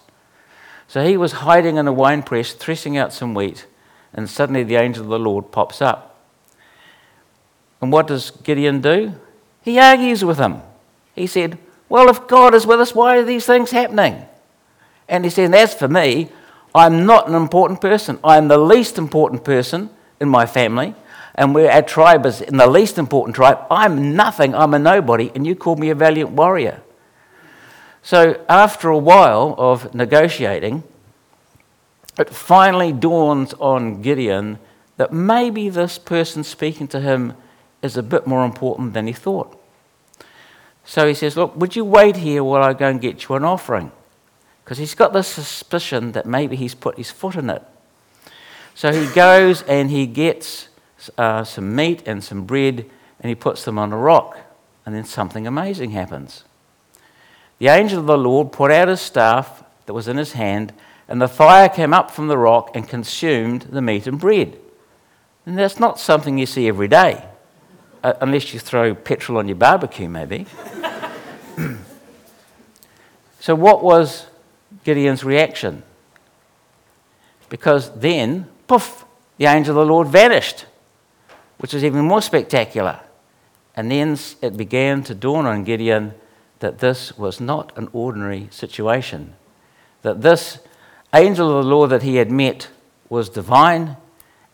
So 0.87 1.05
he 1.05 1.17
was 1.17 1.33
hiding 1.33 1.79
in 1.79 1.89
a 1.89 1.93
wine 1.93 2.23
press, 2.23 2.53
threshing 2.53 2.97
out 2.97 3.13
some 3.13 3.35
wheat, 3.35 3.67
and 4.15 4.31
suddenly 4.31 4.63
the 4.63 4.77
angel 4.77 5.03
of 5.03 5.11
the 5.11 5.19
Lord 5.19 5.51
pops 5.51 5.83
up. 5.83 6.17
And 7.81 7.91
what 7.91 8.07
does 8.07 8.31
Gideon 8.31 8.81
do? 8.81 9.15
He 9.63 9.81
argues 9.81 10.25
with 10.25 10.39
him. 10.39 10.63
He 11.17 11.27
said, 11.27 11.59
Well, 11.89 12.09
if 12.09 12.29
God 12.29 12.55
is 12.55 12.67
with 12.67 12.81
us, 12.81 12.95
why 12.95 13.19
are 13.19 13.25
these 13.25 13.47
things 13.47 13.73
happening? 13.73 14.27
And 15.09 15.25
he 15.25 15.31
said, 15.31 15.53
As 15.53 15.75
for 15.75 15.89
me, 15.89 16.29
I'm 16.73 17.05
not 17.05 17.29
an 17.29 17.35
important 17.35 17.81
person. 17.81 18.21
I'm 18.23 18.47
the 18.47 18.59
least 18.59 18.97
important 18.97 19.43
person 19.45 19.91
in 20.21 20.29
my 20.29 20.47
family, 20.47 20.95
and 21.35 21.55
we're, 21.55 21.71
our 21.71 21.83
tribe 21.83 22.27
is 22.27 22.41
in 22.41 22.57
the 22.57 22.67
least 22.67 22.99
important 22.99 23.37
tribe. 23.37 23.59
I'm 23.71 24.15
nothing, 24.15 24.55
I'm 24.55 24.75
a 24.75 24.79
nobody, 24.79 25.31
and 25.35 25.47
you 25.47 25.55
call 25.55 25.77
me 25.77 25.91
a 25.91 25.95
valiant 25.95 26.31
warrior. 26.31 26.83
So, 28.03 28.45
after 28.49 28.89
a 28.89 28.99
while 28.99 29.55
of 29.59 29.95
negotiating, 29.95 30.83
it 32.19 32.31
finally 32.31 32.93
dawns 32.93 33.55
on 33.55 34.03
Gideon 34.03 34.59
that 34.97 35.13
maybe 35.13 35.69
this 35.69 35.99
person 35.99 36.45
speaking 36.45 36.89
to 36.89 37.01
him 37.01 37.35
is 37.83 37.97
a 37.97 38.03
bit 38.03 38.27
more 38.27 38.45
important 38.45 38.93
than 38.93 39.07
he 39.07 39.13
thought. 39.13 39.57
So 40.85 41.07
he 41.07 41.15
says, 41.15 41.37
Look, 41.37 41.57
would 41.57 41.77
you 41.77 41.85
wait 41.85 42.17
here 42.17 42.43
while 42.43 42.63
I 42.63 42.73
go 42.73 42.89
and 42.89 43.01
get 43.01 43.29
you 43.29 43.35
an 43.37 43.45
offering? 43.45 43.93
Because 44.65 44.79
he's 44.79 44.95
got 44.95 45.13
this 45.13 45.29
suspicion 45.29 46.13
that 46.13 46.27
maybe 46.27 46.57
he's 46.57 46.75
put 46.75 46.97
his 46.97 47.11
foot 47.11 47.37
in 47.37 47.49
it. 47.49 47.63
So 48.75 48.93
he 48.93 49.13
goes 49.15 49.63
and 49.63 49.91
he 49.91 50.07
gets 50.07 50.69
uh, 51.17 51.45
some 51.45 51.75
meat 51.75 52.03
and 52.07 52.23
some 52.23 52.45
bread 52.45 52.87
and 53.21 53.29
he 53.29 53.35
puts 53.35 53.65
them 53.65 53.79
on 53.79 53.93
a 53.93 53.97
rock. 53.97 54.39
And 54.85 54.95
then 54.95 55.05
something 55.05 55.47
amazing 55.47 55.91
happens. 55.91 56.45
The 57.59 57.69
angel 57.69 58.01
of 58.01 58.07
the 58.07 58.19
Lord 58.19 58.53
put 58.53 58.71
out 58.71 58.89
his 58.89 59.01
staff 59.01 59.63
that 59.87 59.93
was 59.93 60.09
in 60.09 60.17
his 60.17 60.33
hand, 60.33 60.73
and 61.07 61.21
the 61.21 61.29
fire 61.29 61.69
came 61.69 61.93
up 61.93 62.11
from 62.11 62.29
the 62.29 62.39
rock 62.39 62.71
and 62.75 62.89
consumed 62.89 63.63
the 63.63 63.83
meat 63.83 64.07
and 64.07 64.19
bread. 64.19 64.59
And 65.45 65.59
that's 65.59 65.79
not 65.79 66.01
something 66.01 66.39
you 66.39 66.47
see 66.47 66.69
every 66.69 66.89
day, 66.89 67.25
uh, 68.03 68.15
unless 68.21 68.55
you 68.55 68.61
throw 68.61 68.95
petrol 68.95 69.39
on 69.39 69.49
your 69.49 69.57
barbecue, 69.57 70.09
maybe. 70.09 70.47
So, 73.43 73.55
what 73.55 73.83
was 73.83 74.27
Gideon's 74.85 75.25
reaction? 75.25 75.83
Because 77.49 77.91
then, 77.99 78.47
poof, 78.69 79.07
the 79.39 79.47
angel 79.47 79.79
of 79.79 79.87
the 79.87 79.91
Lord 79.91 80.09
vanished, 80.09 80.67
which 81.61 81.75
was 81.75 81.85
even 81.85 82.05
more 82.05 82.23
spectacular. 82.23 83.01
And 83.77 83.91
then 83.91 84.19
it 84.43 84.57
began 84.57 85.03
to 85.05 85.15
dawn 85.15 85.47
on 85.47 85.63
Gideon 85.63 86.15
that 86.59 86.79
this 86.79 87.17
was 87.17 87.39
not 87.41 87.77
an 87.77 87.89
ordinary 87.93 88.49
situation, 88.51 89.35
that 90.03 90.23
this 90.23 90.59
angel 91.15 91.59
of 91.59 91.65
the 91.65 91.71
Lord 91.71 91.91
that 91.91 92.03
he 92.03 92.17
had 92.17 92.31
met 92.31 92.69
was 93.09 93.29
divine 93.29 93.97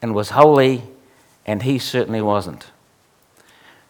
and 0.02 0.14
was 0.14 0.30
holy, 0.30 0.82
and 1.46 1.62
he 1.62 1.78
certainly 1.78 2.20
wasn't. 2.20 2.70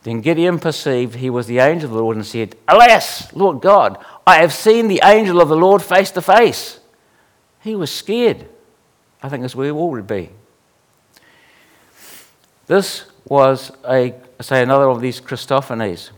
Then 0.03 0.21
Gideon 0.21 0.59
perceived 0.59 1.17
he 1.17 1.31
was 1.31 1.47
the 1.47 1.59
angel 1.59 1.89
of 1.89 1.97
the 1.97 2.03
Lord 2.03 2.17
and 2.17 2.27
said, 2.27 2.55
Alas, 2.69 3.35
Lord 3.35 3.61
God, 3.61 3.99
I 4.27 4.37
have 4.37 4.53
seen 4.53 4.89
the 4.89 5.01
angel 5.03 5.41
of 5.41 5.49
the 5.49 5.57
Lord 5.57 5.83
face 5.83 6.11
to 6.13 6.23
face. 6.23 6.81
He 7.61 7.75
was 7.75 7.91
scared. 7.91 8.47
I 9.23 9.29
think 9.29 9.43
as 9.43 9.57
we 9.57 9.71
all 9.71 9.91
would 9.91 10.07
be. 10.07 10.31
This 12.67 13.07
was 13.29 13.73
a 13.85 14.15
say 14.41 14.63
another 14.63 14.89
of 14.89 15.01
these 15.01 15.21
Christophanies. 15.21 16.11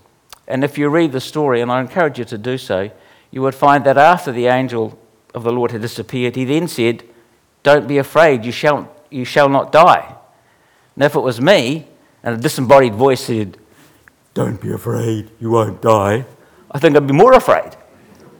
And 0.46 0.64
if 0.64 0.78
you 0.78 0.88
read 0.88 1.12
the 1.12 1.20
story, 1.20 1.60
and 1.60 1.70
I 1.70 1.80
encourage 1.80 2.18
you 2.18 2.24
to 2.26 2.38
do 2.38 2.58
so, 2.58 2.90
you 3.30 3.42
would 3.42 3.54
find 3.54 3.84
that 3.84 3.98
after 3.98 4.32
the 4.32 4.46
angel 4.46 4.98
of 5.34 5.44
the 5.44 5.52
Lord 5.52 5.70
had 5.70 5.82
disappeared, 5.82 6.36
he 6.36 6.44
then 6.44 6.68
said, 6.68 7.04
Don't 7.62 7.86
be 7.86 7.98
afraid, 7.98 8.44
you 8.44 8.52
shall, 8.52 8.90
you 9.10 9.24
shall 9.24 9.48
not 9.48 9.70
die. 9.70 10.16
Now, 10.96 11.06
if 11.06 11.14
it 11.14 11.20
was 11.20 11.40
me, 11.40 11.86
and 12.22 12.34
a 12.36 12.38
disembodied 12.38 12.94
voice 12.94 13.20
said, 13.20 13.58
don't 14.34 14.60
be 14.60 14.70
afraid, 14.70 15.30
you 15.40 15.50
won't 15.50 15.82
die. 15.82 16.24
I 16.70 16.78
think 16.78 16.96
I'd 16.96 17.08
be 17.08 17.12
more 17.12 17.32
afraid. 17.32 17.72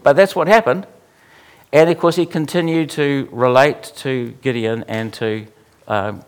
But 0.05 0.15
that's 0.15 0.37
what 0.37 0.47
happened. 0.47 0.87
And 1.73 1.91
of 1.91 1.99
course, 1.99 2.15
he 2.15 2.25
continued 2.25 2.91
to 2.91 3.29
relate 3.33 3.83
to 3.97 4.33
Gideon 4.41 4.85
and 4.87 5.13
to 5.15 5.47
um, 5.89 6.23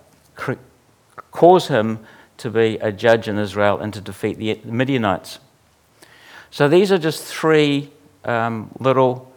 cause 1.31 1.69
him 1.69 2.01
to 2.39 2.51
be 2.51 2.77
a 2.79 2.91
judge 2.91 3.29
in 3.29 3.39
Israel 3.39 3.79
and 3.79 3.93
to 3.95 4.01
defeat 4.01 4.39
the 4.39 4.59
Midianites. 4.65 5.39
So 6.51 6.69
these 6.69 6.91
are 6.91 6.99
just 6.99 7.23
three 7.25 7.91
um, 8.25 8.71
little 8.79 9.33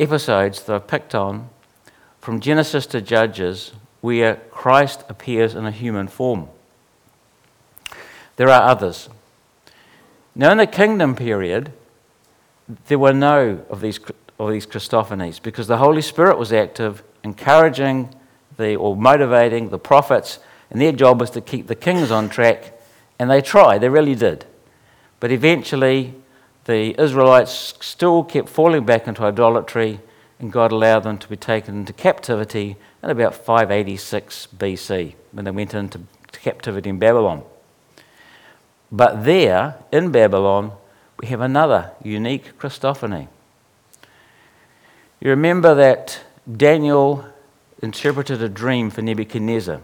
episodes 0.00 0.62
that 0.64 0.74
I've 0.74 0.86
picked 0.86 1.14
on 1.14 1.48
from 2.20 2.40
Genesis 2.40 2.86
to 2.86 3.00
Judges 3.00 3.72
where 4.00 4.36
Christ 4.50 5.04
appears 5.08 5.54
in 5.54 5.64
a 5.64 5.70
human 5.70 6.08
form. 6.08 6.48
There 8.36 8.48
are 8.48 8.62
others. 8.62 9.08
Now, 10.34 10.50
in 10.50 10.58
the 10.58 10.66
kingdom 10.66 11.14
period, 11.14 11.72
there 12.86 12.98
were 12.98 13.12
no 13.12 13.64
of 13.68 13.80
these, 13.80 14.00
of 14.38 14.50
these 14.50 14.66
Christophanies 14.66 15.40
because 15.42 15.66
the 15.66 15.76
Holy 15.76 16.02
Spirit 16.02 16.38
was 16.38 16.52
active, 16.52 17.02
encouraging 17.22 18.14
the, 18.56 18.76
or 18.76 18.96
motivating 18.96 19.68
the 19.68 19.78
prophets, 19.78 20.38
and 20.72 20.80
their 20.80 20.90
job 20.90 21.20
was 21.20 21.28
to 21.30 21.42
keep 21.42 21.66
the 21.66 21.74
kings 21.74 22.10
on 22.10 22.30
track, 22.30 22.72
and 23.18 23.30
they 23.30 23.42
tried, 23.42 23.82
they 23.82 23.90
really 23.90 24.14
did. 24.14 24.46
But 25.20 25.30
eventually, 25.30 26.14
the 26.64 26.98
Israelites 26.98 27.74
still 27.80 28.24
kept 28.24 28.48
falling 28.48 28.86
back 28.86 29.06
into 29.06 29.22
idolatry, 29.22 30.00
and 30.40 30.50
God 30.50 30.72
allowed 30.72 31.00
them 31.00 31.18
to 31.18 31.28
be 31.28 31.36
taken 31.36 31.76
into 31.76 31.92
captivity 31.92 32.76
in 33.02 33.10
about 33.10 33.34
586 33.34 34.48
BC 34.56 35.14
when 35.32 35.44
they 35.44 35.50
went 35.50 35.74
into 35.74 36.00
captivity 36.32 36.88
in 36.88 36.98
Babylon. 36.98 37.42
But 38.90 39.24
there, 39.24 39.76
in 39.92 40.10
Babylon, 40.10 40.72
we 41.20 41.28
have 41.28 41.42
another 41.42 41.90
unique 42.02 42.58
Christophany. 42.58 43.28
You 45.20 45.28
remember 45.28 45.74
that 45.74 46.20
Daniel 46.50 47.26
interpreted 47.82 48.40
a 48.40 48.48
dream 48.48 48.88
for 48.88 49.02
Nebuchadnezzar. 49.02 49.82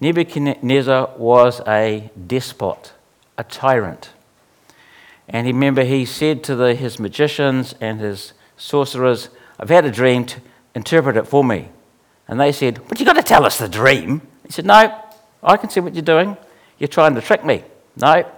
Nebuchadnezzar 0.00 1.14
was 1.16 1.60
a 1.66 2.10
despot, 2.26 2.92
a 3.38 3.44
tyrant. 3.44 4.10
And 5.28 5.46
he, 5.46 5.52
remember, 5.52 5.84
he 5.84 6.04
said 6.04 6.44
to 6.44 6.54
the, 6.54 6.74
his 6.74 6.98
magicians 6.98 7.74
and 7.80 8.00
his 8.00 8.32
sorcerers, 8.56 9.30
I've 9.58 9.70
had 9.70 9.84
a 9.84 9.90
dream, 9.90 10.26
interpret 10.74 11.16
it 11.16 11.26
for 11.26 11.42
me. 11.42 11.68
And 12.28 12.38
they 12.38 12.52
said, 12.52 12.80
But 12.88 12.98
you've 12.98 13.06
got 13.06 13.14
to 13.14 13.22
tell 13.22 13.44
us 13.44 13.58
the 13.58 13.68
dream. 13.68 14.20
He 14.44 14.52
said, 14.52 14.66
No, 14.66 15.02
I 15.42 15.56
can 15.56 15.70
see 15.70 15.80
what 15.80 15.94
you're 15.94 16.02
doing. 16.02 16.36
You're 16.78 16.88
trying 16.88 17.14
to 17.14 17.20
trick 17.22 17.44
me. 17.44 17.64
No. 17.96 18.30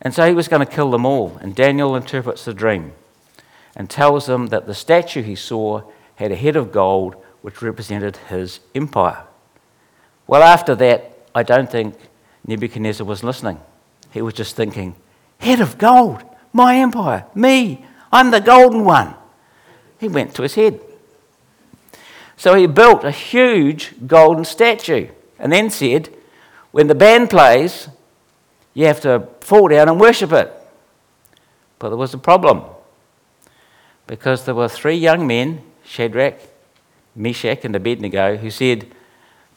And 0.00 0.14
so 0.14 0.28
he 0.28 0.34
was 0.34 0.46
going 0.46 0.64
to 0.64 0.72
kill 0.72 0.90
them 0.90 1.04
all. 1.04 1.36
And 1.40 1.54
Daniel 1.54 1.96
interprets 1.96 2.44
the 2.44 2.54
dream 2.54 2.92
and 3.74 3.90
tells 3.90 4.26
them 4.26 4.48
that 4.48 4.66
the 4.66 4.74
statue 4.74 5.22
he 5.22 5.34
saw 5.34 5.82
had 6.16 6.30
a 6.30 6.36
head 6.36 6.56
of 6.56 6.72
gold 6.72 7.16
which 7.42 7.62
represented 7.62 8.16
his 8.28 8.60
empire. 8.74 9.24
Well, 10.28 10.42
after 10.42 10.76
that, 10.76 11.10
I 11.34 11.42
don't 11.42 11.70
think 11.70 11.96
Nebuchadnezzar 12.46 13.04
was 13.04 13.24
listening. 13.24 13.58
He 14.12 14.22
was 14.22 14.34
just 14.34 14.54
thinking, 14.54 14.94
Head 15.38 15.60
of 15.60 15.78
gold, 15.78 16.22
my 16.52 16.76
empire, 16.76 17.24
me, 17.34 17.84
I'm 18.12 18.30
the 18.30 18.40
golden 18.40 18.84
one. 18.84 19.14
He 19.98 20.06
went 20.06 20.34
to 20.34 20.42
his 20.42 20.54
head. 20.54 20.80
So 22.36 22.54
he 22.54 22.66
built 22.66 23.04
a 23.04 23.10
huge 23.10 23.94
golden 24.06 24.44
statue 24.44 25.08
and 25.38 25.52
then 25.52 25.70
said, 25.70 26.10
When 26.70 26.86
the 26.86 26.94
band 26.94 27.30
plays, 27.30 27.88
you 28.74 28.86
have 28.86 29.00
to 29.00 29.28
fall 29.40 29.68
down 29.68 29.88
and 29.88 29.98
worship 29.98 30.32
it. 30.32 30.52
But 31.78 31.88
there 31.88 31.98
was 31.98 32.14
a 32.14 32.18
problem 32.18 32.62
because 34.06 34.44
there 34.44 34.54
were 34.54 34.68
three 34.68 34.96
young 34.96 35.26
men, 35.26 35.62
Shadrach, 35.84 36.40
Meshach, 37.16 37.64
and 37.64 37.74
Abednego, 37.74 38.36
who 38.36 38.50
said, 38.50 38.86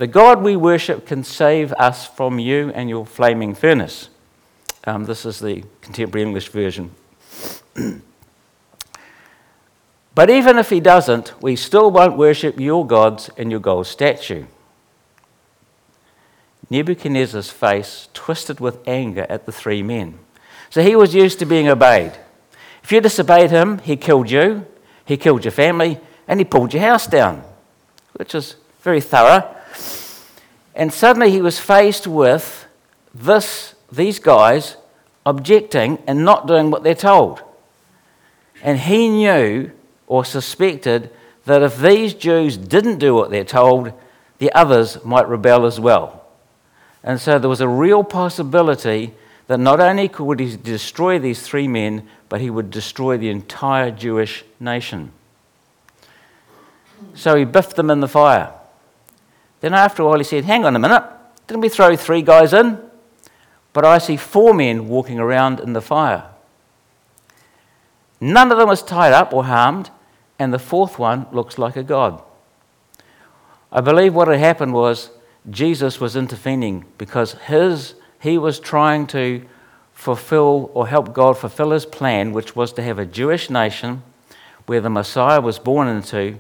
The 0.01 0.07
God 0.07 0.41
we 0.41 0.55
worship 0.55 1.05
can 1.05 1.23
save 1.23 1.73
us 1.73 2.07
from 2.07 2.39
you 2.39 2.71
and 2.73 2.89
your 2.89 3.05
flaming 3.05 3.53
furnace. 3.53 4.09
Um, 4.83 5.05
this 5.05 5.27
is 5.27 5.39
the 5.39 5.63
contemporary 5.81 6.25
English 6.25 6.49
version. 6.49 6.89
but 10.15 10.31
even 10.31 10.57
if 10.57 10.71
he 10.71 10.79
doesn't, 10.79 11.39
we 11.39 11.55
still 11.55 11.91
won't 11.91 12.17
worship 12.17 12.59
your 12.59 12.87
gods 12.87 13.29
and 13.37 13.51
your 13.51 13.59
gold 13.59 13.85
statue. 13.85 14.45
Nebuchadnezzar's 16.71 17.51
face 17.51 18.09
twisted 18.11 18.59
with 18.59 18.79
anger 18.87 19.27
at 19.29 19.45
the 19.45 19.51
three 19.51 19.83
men. 19.83 20.17
So 20.71 20.81
he 20.81 20.95
was 20.95 21.13
used 21.13 21.37
to 21.37 21.45
being 21.45 21.67
obeyed. 21.67 22.13
If 22.81 22.91
you 22.91 23.01
disobeyed 23.01 23.51
him, 23.51 23.77
he 23.77 23.97
killed 23.97 24.31
you, 24.31 24.65
he 25.05 25.15
killed 25.15 25.45
your 25.45 25.51
family, 25.51 25.99
and 26.27 26.39
he 26.39 26.43
pulled 26.43 26.73
your 26.73 26.81
house 26.81 27.05
down, 27.05 27.43
which 28.13 28.33
is 28.33 28.55
very 28.81 28.99
thorough. 28.99 29.57
And 30.75 30.93
suddenly 30.93 31.31
he 31.31 31.41
was 31.41 31.59
faced 31.59 32.07
with 32.07 32.65
this, 33.13 33.75
these 33.91 34.19
guys 34.19 34.77
objecting 35.25 35.99
and 36.07 36.23
not 36.23 36.47
doing 36.47 36.71
what 36.71 36.83
they're 36.83 36.95
told. 36.95 37.41
And 38.63 38.79
he 38.79 39.09
knew 39.09 39.71
or 40.07 40.25
suspected 40.25 41.09
that 41.45 41.63
if 41.63 41.77
these 41.77 42.13
Jews 42.13 42.57
didn't 42.57 42.99
do 42.99 43.15
what 43.15 43.31
they're 43.31 43.43
told, 43.43 43.93
the 44.37 44.51
others 44.53 45.03
might 45.03 45.27
rebel 45.27 45.65
as 45.65 45.79
well. 45.79 46.25
And 47.03 47.19
so 47.19 47.39
there 47.39 47.49
was 47.49 47.61
a 47.61 47.67
real 47.67 48.03
possibility 48.03 49.13
that 49.47 49.59
not 49.59 49.79
only 49.79 50.09
would 50.19 50.39
he 50.39 50.55
destroy 50.55 51.19
these 51.19 51.41
three 51.41 51.67
men, 51.67 52.07
but 52.29 52.41
he 52.41 52.49
would 52.49 52.71
destroy 52.71 53.17
the 53.17 53.29
entire 53.29 53.91
Jewish 53.91 54.45
nation. 54.59 55.11
So 57.15 57.35
he 57.35 57.43
biffed 57.43 57.75
them 57.75 57.89
in 57.89 57.99
the 57.99 58.07
fire. 58.07 58.53
Then, 59.61 59.73
after 59.73 60.03
a 60.03 60.05
while, 60.07 60.17
he 60.17 60.23
said, 60.23 60.45
Hang 60.45 60.65
on 60.65 60.75
a 60.75 60.79
minute, 60.79 61.03
didn't 61.47 61.61
we 61.61 61.69
throw 61.69 61.95
three 61.95 62.21
guys 62.21 62.53
in? 62.53 62.79
But 63.73 63.85
I 63.85 63.99
see 63.99 64.17
four 64.17 64.53
men 64.53 64.89
walking 64.89 65.19
around 65.19 65.59
in 65.59 65.73
the 65.73 65.81
fire. 65.81 66.25
None 68.19 68.51
of 68.51 68.57
them 68.57 68.67
was 68.67 68.83
tied 68.83 69.13
up 69.13 69.33
or 69.33 69.45
harmed, 69.45 69.89
and 70.37 70.53
the 70.53 70.59
fourth 70.59 70.99
one 70.99 71.25
looks 71.31 71.57
like 71.57 71.75
a 71.75 71.83
god. 71.83 72.21
I 73.71 73.81
believe 73.81 74.13
what 74.13 74.27
had 74.27 74.39
happened 74.39 74.73
was 74.73 75.11
Jesus 75.49 75.99
was 75.99 76.15
intervening 76.15 76.85
because 76.97 77.33
his, 77.33 77.95
he 78.19 78.37
was 78.37 78.59
trying 78.59 79.07
to 79.07 79.45
fulfill 79.93 80.69
or 80.73 80.87
help 80.87 81.13
God 81.13 81.37
fulfill 81.37 81.71
his 81.71 81.85
plan, 81.85 82.33
which 82.33 82.55
was 82.55 82.73
to 82.73 82.83
have 82.83 82.99
a 82.99 83.05
Jewish 83.05 83.49
nation 83.49 84.03
where 84.65 84.81
the 84.81 84.89
Messiah 84.89 85.41
was 85.41 85.59
born 85.59 85.87
into, 85.87 86.37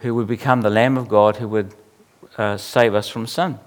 who 0.00 0.14
would 0.14 0.26
become 0.26 0.60
the 0.60 0.70
Lamb 0.70 0.96
of 0.96 1.08
God 1.08 1.36
who 1.36 1.48
would 1.48 1.74
uh, 2.36 2.56
save 2.56 2.94
us 2.94 3.08
from 3.08 3.26
sin. 3.26 3.58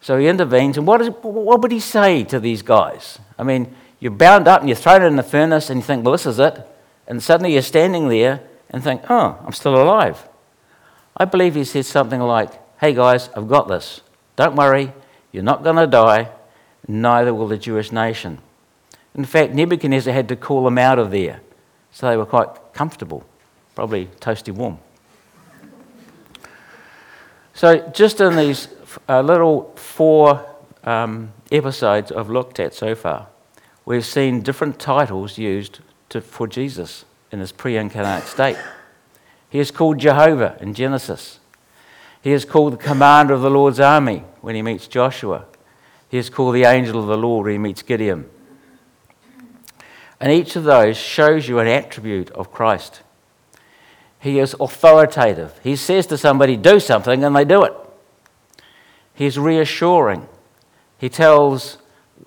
So 0.00 0.18
he 0.18 0.28
intervenes, 0.28 0.78
and 0.78 0.86
what, 0.86 1.00
is, 1.00 1.08
what 1.22 1.60
would 1.60 1.72
he 1.72 1.80
say 1.80 2.24
to 2.24 2.38
these 2.38 2.62
guys? 2.62 3.18
I 3.38 3.42
mean, 3.42 3.74
you're 4.00 4.12
bound 4.12 4.46
up 4.46 4.60
and 4.60 4.68
you're 4.68 4.76
thrown 4.76 5.02
in 5.02 5.16
the 5.16 5.22
furnace, 5.22 5.70
and 5.70 5.80
you 5.80 5.84
think, 5.84 6.04
well, 6.04 6.12
this 6.12 6.26
is 6.26 6.38
it. 6.38 6.66
And 7.06 7.22
suddenly 7.22 7.52
you're 7.52 7.62
standing 7.62 8.08
there 8.08 8.40
and 8.70 8.82
think, 8.82 9.02
oh, 9.10 9.38
I'm 9.44 9.52
still 9.52 9.80
alive. 9.80 10.28
I 11.16 11.24
believe 11.24 11.54
he 11.54 11.64
said 11.64 11.86
something 11.86 12.20
like, 12.20 12.52
hey 12.80 12.94
guys, 12.94 13.28
I've 13.34 13.48
got 13.48 13.66
this. 13.66 14.02
Don't 14.36 14.54
worry, 14.54 14.92
you're 15.32 15.42
not 15.42 15.64
going 15.64 15.76
to 15.76 15.86
die, 15.86 16.30
neither 16.86 17.34
will 17.34 17.48
the 17.48 17.58
Jewish 17.58 17.90
nation. 17.90 18.38
In 19.14 19.24
fact, 19.24 19.52
Nebuchadnezzar 19.52 20.12
had 20.12 20.28
to 20.28 20.36
call 20.36 20.64
them 20.64 20.78
out 20.78 20.98
of 20.98 21.10
there 21.10 21.40
So 21.90 22.08
they 22.08 22.16
were 22.16 22.26
quite 22.26 22.48
comfortable, 22.72 23.24
probably 23.74 24.06
toasty 24.20 24.52
warm. 24.52 24.78
So, 27.58 27.78
just 27.92 28.20
in 28.20 28.36
these 28.36 28.68
uh, 29.08 29.20
little 29.20 29.72
four 29.74 30.46
um, 30.84 31.32
episodes 31.50 32.12
I've 32.12 32.30
looked 32.30 32.60
at 32.60 32.72
so 32.72 32.94
far, 32.94 33.26
we've 33.84 34.06
seen 34.06 34.42
different 34.42 34.78
titles 34.78 35.38
used 35.38 35.80
to, 36.10 36.20
for 36.20 36.46
Jesus 36.46 37.04
in 37.32 37.40
his 37.40 37.50
pre 37.50 37.76
incarnate 37.76 38.28
state. 38.28 38.58
He 39.50 39.58
is 39.58 39.72
called 39.72 39.98
Jehovah 39.98 40.56
in 40.60 40.72
Genesis. 40.72 41.40
He 42.22 42.30
is 42.30 42.44
called 42.44 42.74
the 42.74 42.76
commander 42.76 43.34
of 43.34 43.42
the 43.42 43.50
Lord's 43.50 43.80
army 43.80 44.22
when 44.40 44.54
he 44.54 44.62
meets 44.62 44.86
Joshua. 44.86 45.44
He 46.08 46.18
is 46.18 46.30
called 46.30 46.54
the 46.54 46.62
angel 46.62 47.00
of 47.00 47.08
the 47.08 47.18
Lord 47.18 47.46
when 47.46 47.54
he 47.54 47.58
meets 47.58 47.82
Gideon. 47.82 48.30
And 50.20 50.30
each 50.30 50.54
of 50.54 50.62
those 50.62 50.96
shows 50.96 51.48
you 51.48 51.58
an 51.58 51.66
attribute 51.66 52.30
of 52.30 52.52
Christ. 52.52 53.02
He 54.20 54.38
is 54.38 54.54
authoritative. 54.58 55.58
He 55.62 55.76
says 55.76 56.06
to 56.08 56.18
somebody, 56.18 56.56
do 56.56 56.80
something, 56.80 57.22
and 57.24 57.34
they 57.36 57.44
do 57.44 57.62
it. 57.62 57.72
He's 59.14 59.38
reassuring. 59.38 60.28
He 60.98 61.08
tells 61.08 61.78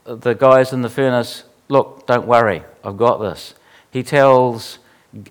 the 0.06 0.34
guys 0.34 0.74
in 0.74 0.82
the 0.82 0.90
furnace, 0.90 1.44
look, 1.68 2.08
don't 2.08 2.26
worry, 2.26 2.64
I've 2.84 2.98
got 2.98 3.18
this. 3.18 3.54
He 3.92 4.04
tells 4.04 4.80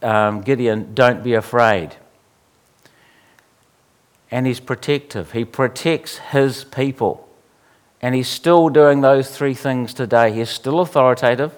um, 0.02 0.42
Gideon, 0.42 0.94
don't 0.94 1.24
be 1.24 1.34
afraid. 1.34 1.96
And 4.30 4.46
he's 4.46 4.60
protective. 4.60 5.32
He 5.32 5.44
protects 5.44 6.18
his 6.18 6.64
people. 6.64 7.28
And 8.02 8.14
he's 8.14 8.28
still 8.28 8.68
doing 8.68 9.00
those 9.00 9.36
three 9.36 9.54
things 9.54 9.92
today. 9.92 10.32
He's 10.32 10.50
still 10.50 10.80
authoritative. 10.80 11.52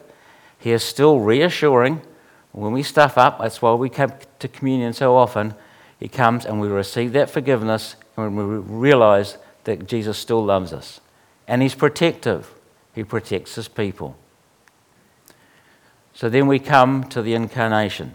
He 0.58 0.72
is 0.72 0.82
still 0.82 1.20
reassuring. 1.20 2.02
When 2.52 2.72
we 2.72 2.82
stuff 2.82 3.16
up, 3.16 3.40
that's 3.40 3.62
why 3.62 3.72
we 3.74 3.88
come 3.88 4.12
to 4.38 4.48
communion 4.48 4.92
so 4.92 5.16
often. 5.16 5.54
He 5.98 6.08
comes 6.08 6.44
and 6.44 6.60
we 6.60 6.68
receive 6.68 7.12
that 7.12 7.30
forgiveness 7.30 7.96
and 8.16 8.36
we 8.36 8.44
realize 8.44 9.38
that 9.64 9.86
Jesus 9.86 10.18
still 10.18 10.44
loves 10.44 10.72
us. 10.72 11.00
And 11.48 11.62
he's 11.62 11.74
protective. 11.74 12.52
He 12.94 13.04
protects 13.04 13.54
his 13.54 13.68
people. 13.68 14.16
So 16.12 16.28
then 16.28 16.46
we 16.46 16.58
come 16.58 17.04
to 17.04 17.22
the 17.22 17.34
incarnation. 17.34 18.14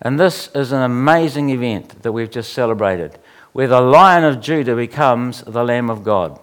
And 0.00 0.18
this 0.18 0.48
is 0.54 0.72
an 0.72 0.82
amazing 0.82 1.50
event 1.50 2.02
that 2.02 2.12
we've 2.12 2.30
just 2.30 2.52
celebrated, 2.52 3.18
where 3.52 3.68
the 3.68 3.80
Lion 3.80 4.24
of 4.24 4.40
Judah 4.40 4.76
becomes 4.76 5.42
the 5.42 5.64
Lamb 5.64 5.90
of 5.90 6.04
God. 6.04 6.40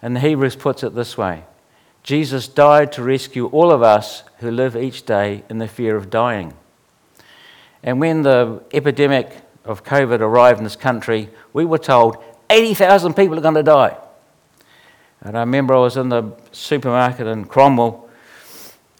And 0.00 0.16
the 0.16 0.20
Hebrews 0.20 0.56
puts 0.56 0.82
it 0.82 0.94
this 0.94 1.18
way 1.18 1.44
Jesus 2.04 2.48
died 2.48 2.92
to 2.92 3.02
rescue 3.02 3.46
all 3.46 3.72
of 3.72 3.82
us 3.82 4.24
who 4.38 4.50
live 4.50 4.76
each 4.76 5.06
day 5.06 5.42
in 5.48 5.56
the 5.56 5.66
fear 5.66 5.96
of 5.96 6.10
dying. 6.10 6.52
And 7.82 7.98
when 7.98 8.22
the 8.22 8.62
epidemic 8.74 9.30
of 9.64 9.84
COVID 9.84 10.20
arrived 10.20 10.58
in 10.58 10.64
this 10.64 10.76
country, 10.76 11.30
we 11.54 11.64
were 11.64 11.78
told 11.78 12.22
80,000 12.50 13.14
people 13.14 13.38
are 13.38 13.42
going 13.42 13.54
to 13.54 13.62
die. 13.62 13.96
And 15.22 15.34
I 15.34 15.40
remember 15.40 15.74
I 15.74 15.78
was 15.78 15.96
in 15.96 16.10
the 16.10 16.32
supermarket 16.52 17.26
in 17.26 17.46
Cromwell 17.46 18.06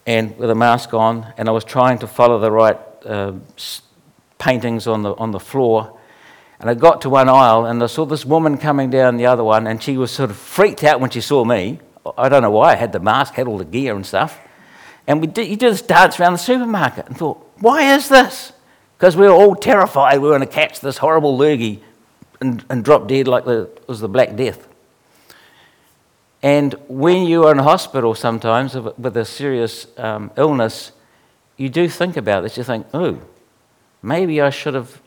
and 0.06 0.36
with 0.38 0.48
a 0.48 0.54
mask 0.54 0.94
on, 0.94 1.32
and 1.36 1.46
I 1.46 1.52
was 1.52 1.64
trying 1.64 1.98
to 1.98 2.06
follow 2.06 2.38
the 2.38 2.50
right 2.50 2.78
uh, 3.04 3.34
paintings 4.38 4.86
on 4.86 5.02
the, 5.02 5.14
on 5.16 5.30
the 5.30 5.40
floor. 5.40 5.98
And 6.58 6.70
I 6.70 6.74
got 6.74 7.02
to 7.02 7.10
one 7.10 7.28
aisle 7.28 7.66
and 7.66 7.82
I 7.82 7.86
saw 7.86 8.06
this 8.06 8.24
woman 8.24 8.56
coming 8.56 8.88
down 8.88 9.18
the 9.18 9.26
other 9.26 9.44
one, 9.44 9.66
and 9.66 9.82
she 9.82 9.98
was 9.98 10.10
sort 10.10 10.30
of 10.30 10.38
freaked 10.38 10.82
out 10.82 11.00
when 11.00 11.10
she 11.10 11.20
saw 11.20 11.44
me. 11.44 11.80
I 12.18 12.28
don't 12.28 12.42
know 12.42 12.50
why. 12.50 12.72
I 12.72 12.76
had 12.76 12.92
the 12.92 13.00
mask, 13.00 13.34
had 13.34 13.46
all 13.46 13.58
the 13.58 13.64
gear 13.64 13.94
and 13.94 14.04
stuff. 14.04 14.40
And 15.06 15.20
we 15.20 15.26
did, 15.26 15.48
you 15.48 15.56
do 15.56 15.70
this 15.70 15.82
dance 15.82 16.18
around 16.18 16.32
the 16.32 16.38
supermarket 16.38 17.06
and 17.06 17.16
thought, 17.16 17.50
why 17.58 17.94
is 17.94 18.08
this? 18.08 18.52
Because 18.96 19.16
we 19.16 19.26
were 19.26 19.32
all 19.32 19.54
terrified 19.54 20.18
we 20.18 20.28
were 20.28 20.36
going 20.36 20.48
to 20.48 20.54
catch 20.54 20.80
this 20.80 20.98
horrible 20.98 21.36
lurgy 21.36 21.82
and, 22.40 22.64
and 22.70 22.84
drop 22.84 23.08
dead 23.08 23.28
like 23.28 23.44
the, 23.44 23.62
it 23.62 23.88
was 23.88 24.00
the 24.00 24.08
Black 24.08 24.36
Death. 24.36 24.68
And 26.42 26.74
when 26.88 27.26
you 27.26 27.44
are 27.44 27.52
in 27.52 27.58
hospital 27.58 28.14
sometimes 28.14 28.74
with 28.74 29.16
a 29.16 29.24
serious 29.24 29.86
um, 29.96 30.30
illness, 30.36 30.92
you 31.56 31.68
do 31.68 31.88
think 31.88 32.16
about 32.16 32.42
this. 32.42 32.56
You 32.56 32.64
think, 32.64 32.86
oh, 32.92 33.18
maybe 34.02 34.40
I 34.40 34.50
should 34.50 34.74
have 34.74 35.00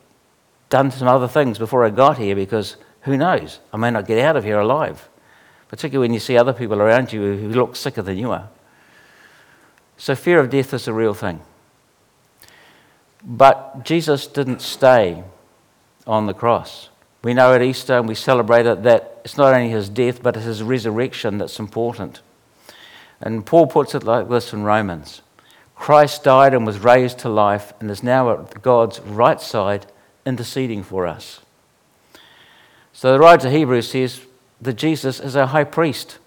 done 0.68 0.90
some 0.90 1.08
other 1.08 1.28
things 1.28 1.58
before 1.58 1.84
I 1.84 1.90
got 1.90 2.18
here 2.18 2.34
because 2.34 2.76
who 3.02 3.16
knows? 3.16 3.60
I 3.72 3.76
may 3.76 3.90
not 3.90 4.06
get 4.06 4.18
out 4.18 4.36
of 4.36 4.44
here 4.44 4.58
alive 4.58 5.08
particularly 5.68 6.08
when 6.08 6.14
you 6.14 6.20
see 6.20 6.36
other 6.36 6.52
people 6.52 6.80
around 6.80 7.12
you 7.12 7.36
who 7.36 7.48
look 7.48 7.76
sicker 7.76 8.02
than 8.02 8.18
you 8.18 8.32
are. 8.32 8.48
So, 9.96 10.14
fear 10.14 10.40
of 10.40 10.50
death 10.50 10.72
is 10.74 10.88
a 10.88 10.92
real 10.92 11.14
thing. 11.14 11.40
But 13.24 13.84
Jesus 13.84 14.26
didn't 14.26 14.62
stay 14.62 15.24
on 16.06 16.26
the 16.26 16.34
cross. 16.34 16.88
We 17.22 17.34
know 17.34 17.52
at 17.52 17.62
Easter 17.62 17.98
and 17.98 18.08
we 18.08 18.14
celebrate 18.14 18.66
it 18.66 18.84
that 18.84 19.20
it's 19.24 19.36
not 19.36 19.52
only 19.52 19.70
his 19.70 19.88
death, 19.88 20.22
but 20.22 20.36
it's 20.36 20.46
his 20.46 20.62
resurrection 20.62 21.38
that's 21.38 21.58
important. 21.58 22.20
And 23.20 23.44
Paul 23.44 23.66
puts 23.66 23.94
it 23.94 24.04
like 24.04 24.28
this 24.28 24.52
in 24.52 24.62
Romans 24.62 25.22
Christ 25.74 26.24
died 26.24 26.54
and 26.54 26.66
was 26.66 26.80
raised 26.80 27.20
to 27.20 27.28
life 27.28 27.72
and 27.80 27.90
is 27.90 28.02
now 28.02 28.30
at 28.32 28.62
God's 28.62 29.00
right 29.00 29.40
side 29.40 29.86
interceding 30.26 30.82
for 30.82 31.06
us. 31.06 31.40
So 32.92 33.12
the 33.12 33.20
writer 33.20 33.46
of 33.46 33.54
Hebrews 33.54 33.90
says, 33.90 34.20
that 34.60 34.74
Jesus 34.74 35.20
is 35.20 35.36
our 35.36 35.46
high 35.46 35.64
priest. 35.64 36.18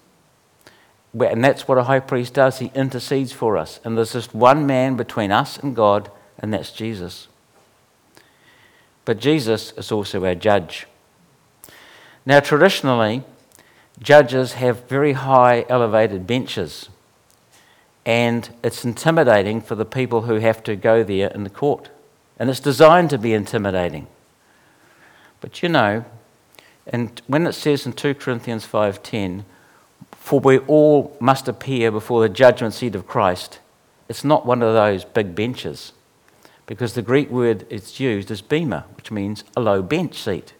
And 1.18 1.44
that's 1.44 1.68
what 1.68 1.76
a 1.78 1.84
high 1.84 2.00
priest 2.00 2.34
does. 2.34 2.58
He 2.58 2.72
intercedes 2.74 3.32
for 3.32 3.58
us. 3.58 3.80
And 3.84 3.96
there's 3.96 4.14
just 4.14 4.34
one 4.34 4.66
man 4.66 4.96
between 4.96 5.30
us 5.30 5.58
and 5.58 5.76
God, 5.76 6.10
and 6.38 6.54
that's 6.54 6.70
Jesus. 6.70 7.28
But 9.04 9.18
Jesus 9.18 9.72
is 9.76 9.92
also 9.92 10.24
our 10.24 10.34
judge. 10.34 10.86
Now, 12.24 12.40
traditionally, 12.40 13.24
judges 14.00 14.54
have 14.54 14.88
very 14.88 15.12
high 15.12 15.66
elevated 15.68 16.26
benches, 16.26 16.88
and 18.06 18.48
it's 18.62 18.84
intimidating 18.84 19.60
for 19.60 19.74
the 19.74 19.84
people 19.84 20.22
who 20.22 20.36
have 20.36 20.62
to 20.64 20.76
go 20.76 21.02
there 21.02 21.28
in 21.28 21.44
the 21.44 21.50
court. 21.50 21.90
And 22.38 22.48
it's 22.48 22.60
designed 22.60 23.10
to 23.10 23.18
be 23.18 23.34
intimidating. 23.34 24.06
But 25.40 25.62
you 25.62 25.68
know, 25.68 26.04
and 26.86 27.22
when 27.26 27.46
it 27.46 27.52
says 27.52 27.86
in 27.86 27.92
2 27.92 28.14
Corinthians 28.14 28.64
5:10, 28.64 29.44
"For 30.12 30.40
we 30.40 30.58
all 30.60 31.16
must 31.20 31.48
appear 31.48 31.90
before 31.90 32.20
the 32.22 32.28
judgment 32.28 32.74
seat 32.74 32.94
of 32.94 33.06
Christ," 33.06 33.58
it's 34.08 34.24
not 34.24 34.46
one 34.46 34.62
of 34.62 34.74
those 34.74 35.04
big 35.04 35.34
benches, 35.34 35.92
because 36.66 36.94
the 36.94 37.02
Greek 37.02 37.30
word 37.30 37.66
it's 37.70 38.00
used 38.00 38.30
is 38.30 38.42
bema, 38.42 38.84
which 38.96 39.10
means 39.10 39.44
a 39.56 39.60
low 39.60 39.82
bench 39.82 40.22
seat. 40.22 40.54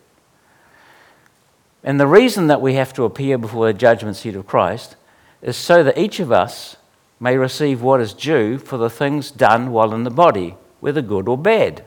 And 1.85 1.99
the 1.99 2.07
reason 2.07 2.47
that 2.47 2.61
we 2.61 2.75
have 2.75 2.93
to 2.95 3.05
appear 3.05 3.37
before 3.37 3.67
the 3.67 3.73
judgment 3.73 4.17
seat 4.17 4.37
of 4.37 4.47
Christ 4.47 4.95
is 5.43 5.57
so 5.57 5.83
that 5.83 5.99
each 5.99 6.21
of 6.21 6.31
us 6.31 6.77
may 7.19 7.37
receive 7.37 7.83
what 7.83 8.01
is 8.01 8.15
due 8.15 8.59
for 8.59 8.77
the 8.77 8.91
things 8.91 9.31
done 9.31 9.73
while 9.73 9.93
in 9.93 10.05
the 10.05 10.11
body, 10.11 10.57
whether 10.81 11.03
good 11.03 11.29
or 11.29 11.37
bad. 11.37 11.85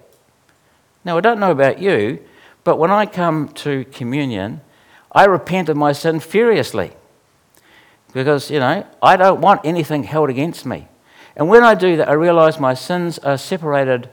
Now, 1.06 1.18
I 1.18 1.22
don't 1.22 1.40
know 1.40 1.52
about 1.52 1.80
you, 1.80 2.20
but 2.66 2.78
when 2.78 2.92
I 2.92 3.06
come 3.06 3.50
to 3.50 3.86
communion, 3.86 4.60
I 5.12 5.26
repent 5.26 5.70
of 5.70 5.78
my 5.78 5.94
sin 5.94 6.20
furiously 6.20 6.92
because, 8.12 8.50
you 8.50 8.60
know, 8.60 8.86
I 9.02 9.16
don't 9.16 9.40
want 9.40 9.62
anything 9.64 10.04
held 10.04 10.30
against 10.30 10.66
me. 10.66 10.88
And 11.36 11.48
when 11.48 11.64
I 11.64 11.76
do 11.76 11.96
that, 11.98 12.10
I 12.10 12.14
realize 12.14 12.60
my 12.60 12.74
sins 12.74 13.20
are 13.20 13.38
separated 13.38 14.10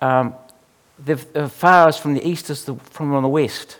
um, 0.00 0.34
as 1.06 1.52
far 1.52 1.88
as 1.88 1.98
from 1.98 2.14
the 2.14 2.26
east 2.26 2.48
as 2.48 2.64
the, 2.64 2.74
from 2.76 3.10
the 3.10 3.28
west. 3.28 3.78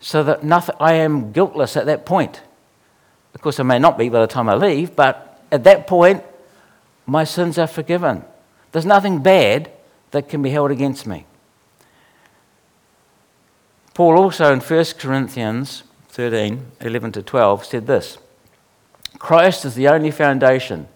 So 0.00 0.22
that 0.22 0.44
nothing, 0.44 0.76
I 0.78 0.94
am 0.94 1.32
guiltless 1.32 1.76
at 1.76 1.86
that 1.86 2.06
point. 2.06 2.40
Of 3.34 3.40
course, 3.40 3.58
I 3.58 3.64
may 3.64 3.80
not 3.80 3.98
be 3.98 4.08
by 4.08 4.20
the 4.20 4.26
time 4.28 4.48
I 4.48 4.54
leave, 4.54 4.94
but 4.94 5.42
at 5.50 5.64
that 5.64 5.88
point, 5.88 6.22
my 7.04 7.24
sins 7.24 7.58
are 7.58 7.66
forgiven. 7.66 8.22
There's 8.70 8.86
nothing 8.86 9.22
bad 9.22 9.72
that 10.12 10.28
can 10.28 10.40
be 10.40 10.50
held 10.50 10.70
against 10.70 11.04
me. 11.04 11.24
Paul 13.98 14.16
also 14.16 14.52
in 14.52 14.60
1 14.60 14.84
Corinthians 14.96 15.82
13 16.10 16.70
11 16.82 17.10
to 17.10 17.20
12 17.20 17.64
said 17.64 17.88
this 17.88 18.18
Christ 19.18 19.64
is 19.64 19.74
the 19.74 19.88
only 19.88 20.12
foundation. 20.12 20.86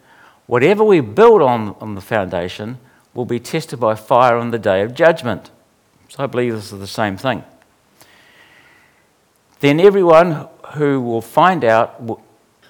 Whatever 0.46 0.84
we 0.84 1.00
build 1.00 1.42
on, 1.42 1.74
on 1.80 1.96
the 1.96 2.00
foundation 2.00 2.78
will 3.12 3.24
be 3.24 3.40
tested 3.40 3.80
by 3.80 3.96
fire 3.96 4.36
on 4.36 4.52
the 4.52 4.58
day 4.60 4.82
of 4.82 4.94
judgment. 4.94 5.50
So 6.10 6.22
I 6.22 6.26
believe 6.28 6.52
this 6.52 6.72
is 6.72 6.78
the 6.78 6.86
same 6.86 7.16
thing. 7.16 7.42
Then 9.58 9.80
everyone 9.80 10.46
who 10.74 11.00
will 11.00 11.22
find 11.22 11.64
out 11.64 12.00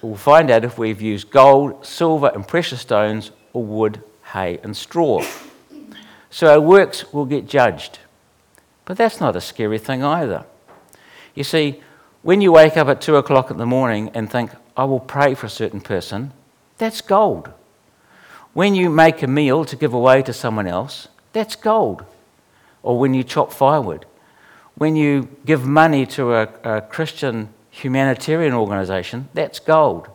will 0.01 0.15
find 0.15 0.49
out 0.49 0.65
if 0.65 0.79
we've 0.79 0.99
used 0.99 1.29
gold, 1.29 1.85
silver, 1.85 2.31
and 2.33 2.47
precious 2.47 2.81
stones, 2.81 3.29
or 3.53 3.63
wood, 3.63 4.01
hay, 4.33 4.57
and 4.63 4.75
straw. 4.75 5.23
So 6.31 6.51
our 6.51 6.59
works 6.59 7.13
will 7.13 7.25
get 7.25 7.45
judged. 7.45 7.99
But 8.85 8.97
that's 8.97 9.19
not 9.19 9.35
a 9.35 9.41
scary 9.41 9.79
thing 9.79 10.03
either. 10.03 10.45
You 11.35 11.43
see, 11.43 11.81
when 12.21 12.41
you 12.41 12.51
wake 12.51 12.77
up 12.77 12.87
at 12.87 13.01
two 13.01 13.15
o'clock 13.15 13.51
in 13.51 13.57
the 13.57 13.65
morning 13.65 14.09
and 14.13 14.29
think, 14.29 14.51
I 14.75 14.85
will 14.85 14.99
pray 14.99 15.35
for 15.35 15.45
a 15.45 15.49
certain 15.49 15.81
person, 15.81 16.31
that's 16.77 17.01
gold. 17.01 17.51
When 18.53 18.75
you 18.75 18.89
make 18.89 19.23
a 19.23 19.27
meal 19.27 19.65
to 19.65 19.75
give 19.75 19.93
away 19.93 20.21
to 20.23 20.33
someone 20.33 20.67
else, 20.67 21.07
that's 21.31 21.55
gold. 21.55 22.03
Or 22.81 22.99
when 22.99 23.13
you 23.13 23.23
chop 23.23 23.51
firewood. 23.51 24.05
When 24.75 24.95
you 24.95 25.29
give 25.45 25.65
money 25.65 26.05
to 26.07 26.33
a, 26.33 26.49
a 26.63 26.81
Christian 26.81 27.49
humanitarian 27.71 28.53
organization, 28.53 29.29
that's 29.33 29.59
gold. 29.59 30.07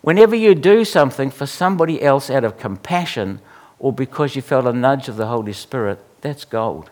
Whenever 0.00 0.34
you 0.34 0.54
do 0.54 0.84
something 0.84 1.30
for 1.30 1.46
somebody 1.46 2.02
else 2.02 2.30
out 2.30 2.44
of 2.44 2.58
compassion 2.58 3.40
or 3.78 3.92
because 3.92 4.36
you 4.36 4.42
felt 4.42 4.66
a 4.66 4.72
nudge 4.72 5.08
of 5.08 5.16
the 5.16 5.26
Holy 5.26 5.52
Spirit, 5.52 5.98
that's 6.20 6.44
gold. 6.44 6.90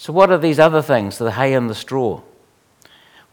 So, 0.00 0.14
what 0.14 0.30
are 0.30 0.38
these 0.38 0.58
other 0.58 0.80
things, 0.80 1.18
the 1.18 1.32
hay 1.32 1.52
and 1.52 1.68
the 1.68 1.74
straw? 1.74 2.22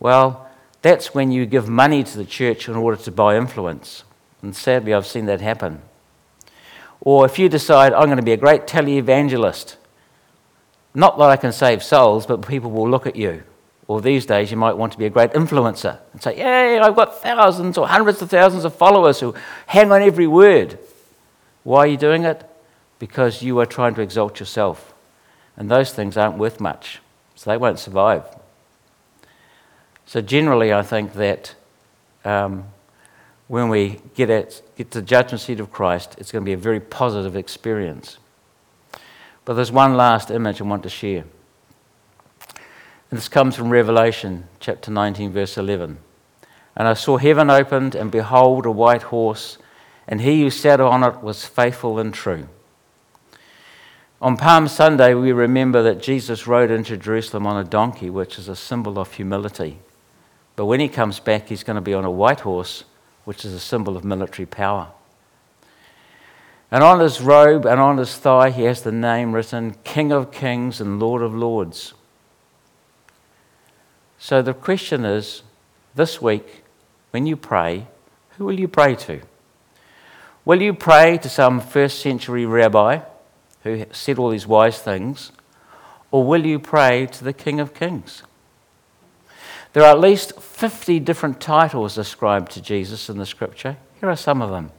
Well, 0.02 0.50
that's 0.82 1.14
when 1.14 1.32
you 1.32 1.46
give 1.46 1.70
money 1.70 2.04
to 2.04 2.18
the 2.18 2.26
church 2.26 2.68
in 2.68 2.76
order 2.76 3.02
to 3.04 3.10
buy 3.10 3.38
influence. 3.38 4.04
And 4.42 4.54
sadly, 4.54 4.94
I've 4.94 5.08
seen 5.08 5.28
that 5.28 5.40
happen. 5.40 5.82
Or 7.00 7.26
if 7.26 7.40
you 7.40 7.48
decide, 7.48 7.94
I'm 7.94 8.08
going 8.08 8.18
to 8.18 8.22
be 8.22 8.34
a 8.34 8.38
great 8.38 8.68
televangelist, 8.68 9.78
not 10.94 11.18
that 11.18 11.30
I 11.30 11.38
can 11.38 11.54
save 11.54 11.82
souls, 11.82 12.26
but 12.26 12.46
people 12.46 12.70
will 12.70 12.90
look 12.90 13.08
at 13.08 13.16
you. 13.16 13.44
Or 13.88 14.02
these 14.02 14.26
days, 14.26 14.52
you 14.52 14.58
might 14.58 14.76
want 14.76 14.92
to 14.92 14.98
be 15.00 15.06
a 15.06 15.10
great 15.10 15.32
influencer 15.32 16.00
and 16.12 16.22
say, 16.22 16.38
Yay, 16.38 16.80
I've 16.80 16.98
got 16.98 17.22
thousands 17.22 17.78
or 17.78 17.88
hundreds 17.88 18.22
of 18.22 18.30
thousands 18.30 18.66
of 18.66 18.76
followers 18.76 19.22
who 19.22 19.34
hang 19.68 19.90
on 19.94 20.02
every 20.02 20.28
word. 20.28 20.78
Why 21.64 21.80
are 21.80 21.88
you 21.88 21.96
doing 21.96 22.26
it? 22.26 22.44
Because 23.00 23.42
you 23.42 23.58
are 23.60 23.66
trying 23.66 23.96
to 23.96 24.02
exalt 24.02 24.42
yourself. 24.42 24.94
And 25.58 25.70
those 25.70 25.92
things 25.92 26.16
aren't 26.16 26.38
worth 26.38 26.60
much, 26.60 27.00
so 27.36 27.50
they 27.50 27.58
won't 27.58 27.80
survive. 27.80 28.24
So, 30.06 30.22
generally, 30.22 30.72
I 30.72 30.84
think 30.84 31.14
that 31.14 31.56
um, 32.24 32.66
when 33.48 33.70
we 33.70 34.00
get, 34.16 34.30
at, 34.30 34.62
get 34.78 34.92
to 34.92 35.02
the 35.02 35.06
judgment 35.06 35.42
seat 35.42 35.60
of 35.60 35.72
Christ, 35.72 36.16
it's 36.20 36.32
going 36.32 36.44
to 36.44 36.46
be 36.46 36.54
a 36.54 36.58
very 36.58 36.80
positive 36.80 37.36
experience. 37.36 38.18
But 39.46 39.54
there's 39.54 39.72
one 39.72 39.96
last 39.96 40.30
image 40.30 40.62
I 40.62 40.66
want 40.66 40.84
to 40.84 40.90
share. 40.90 41.24
And 43.10 43.18
this 43.18 43.30
comes 43.30 43.56
from 43.56 43.70
Revelation 43.70 44.48
chapter 44.60 44.92
19, 44.92 45.32
verse 45.32 45.58
11. 45.58 45.98
And 46.76 46.88
I 46.88 46.94
saw 46.94 47.18
heaven 47.18 47.50
opened, 47.50 47.96
and 47.96 48.12
behold, 48.12 48.66
a 48.66 48.72
white 48.72 49.04
horse, 49.04 49.58
and 50.08 50.22
he 50.22 50.42
who 50.42 50.50
sat 50.50 50.80
on 50.80 51.04
it 51.04 51.22
was 51.22 51.46
faithful 51.46 52.00
and 52.00 52.14
true. 52.14 52.48
On 54.20 54.36
Palm 54.36 54.68
Sunday, 54.68 55.14
we 55.14 55.32
remember 55.32 55.84
that 55.84 56.02
Jesus 56.02 56.48
rode 56.48 56.72
into 56.72 56.98
Jerusalem 56.98 57.46
on 57.46 57.64
a 57.64 57.64
donkey, 57.64 58.10
which 58.10 58.40
is 58.40 58.48
a 58.48 58.56
symbol 58.56 58.98
of 58.98 59.14
humility. 59.14 59.78
But 60.56 60.66
when 60.66 60.80
he 60.80 60.90
comes 60.90 61.20
back, 61.20 61.50
he's 61.50 61.64
going 61.64 61.76
to 61.76 61.82
be 61.82 61.94
on 61.94 62.04
a 62.04 62.10
white 62.10 62.40
horse, 62.40 62.84
which 63.26 63.46
is 63.46 63.54
a 63.54 63.60
symbol 63.60 63.96
of 63.96 64.04
military 64.04 64.48
power. 64.48 64.88
And 66.72 66.84
on 66.84 67.00
his 67.00 67.22
robe 67.22 67.68
and 67.68 67.80
on 67.80 67.98
his 67.98 68.18
thigh, 68.18 68.50
he 68.50 68.64
has 68.64 68.82
the 68.82 68.92
name 68.92 69.34
written 69.34 69.76
King 69.84 70.12
of 70.12 70.32
Kings 70.32 70.82
and 70.82 71.00
Lord 71.00 71.22
of 71.22 71.36
Lords. 71.36 71.94
So 74.18 74.42
the 74.42 74.56
question 74.56 75.06
is 75.06 75.44
this 75.94 76.20
week, 76.20 76.64
when 77.12 77.28
you 77.28 77.38
pray, 77.38 77.86
who 78.38 78.46
will 78.46 78.60
you 78.60 78.68
pray 78.68 78.96
to? 78.96 79.22
Will 80.44 80.62
you 80.62 80.74
pray 80.74 81.20
to 81.20 81.30
some 81.30 81.62
first 81.62 82.00
century 82.00 82.48
rabbi 82.48 83.02
who 83.64 83.86
said 83.92 84.18
all 84.18 84.30
these 84.30 84.48
wise 84.48 84.80
things? 84.80 85.32
Or 86.12 86.24
will 86.24 86.46
you 86.46 86.60
pray 86.60 87.06
to 87.08 87.24
the 87.24 87.34
King 87.34 87.60
of 87.60 87.74
Kings? 87.74 88.24
There 89.74 89.84
are 89.84 89.92
at 89.92 90.00
least 90.00 90.40
50 90.40 91.00
different 91.02 91.42
titles 91.42 91.98
ascribed 91.98 92.52
to 92.54 92.62
Jesus 92.62 93.10
in 93.10 93.18
the 93.18 93.26
scripture. 93.26 93.78
Here 94.00 94.10
are 94.10 94.16
some 94.16 94.42
of 94.42 94.50
them 94.50 94.72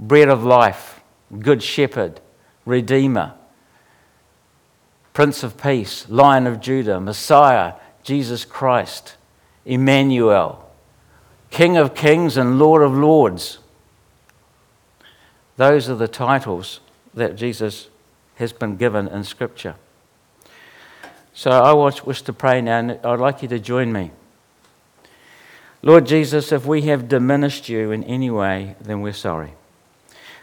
Bread 0.00 0.28
of 0.28 0.44
Life, 0.44 1.00
Good 1.38 1.62
Shepherd, 1.62 2.20
Redeemer, 2.64 3.34
Prince 5.12 5.42
of 5.42 5.60
Peace, 5.60 6.08
Lion 6.08 6.46
of 6.46 6.60
Judah, 6.60 7.00
Messiah, 7.00 7.74
Jesus 8.02 8.44
Christ, 8.44 9.16
Emmanuel, 9.64 10.70
King 11.50 11.76
of 11.76 11.94
Kings 11.94 12.36
and 12.36 12.58
Lord 12.58 12.82
of 12.82 12.94
Lords. 12.94 13.58
Those 15.56 15.88
are 15.90 15.96
the 15.96 16.08
titles 16.08 16.80
that 17.14 17.36
Jesus 17.36 17.88
has 18.36 18.52
been 18.52 18.76
given 18.76 19.08
in 19.08 19.24
Scripture. 19.24 19.74
So 21.34 21.50
I 21.50 21.72
wish 21.72 22.22
to 22.22 22.32
pray 22.32 22.60
now, 22.60 22.78
and 22.78 22.90
I'd 23.04 23.20
like 23.20 23.42
you 23.42 23.48
to 23.48 23.58
join 23.58 23.92
me. 23.92 24.10
Lord 25.82 26.06
Jesus, 26.06 26.50
if 26.50 26.66
we 26.66 26.82
have 26.82 27.08
diminished 27.08 27.68
you 27.68 27.92
in 27.92 28.02
any 28.04 28.30
way, 28.30 28.74
then 28.80 29.00
we're 29.00 29.12
sorry. 29.12 29.52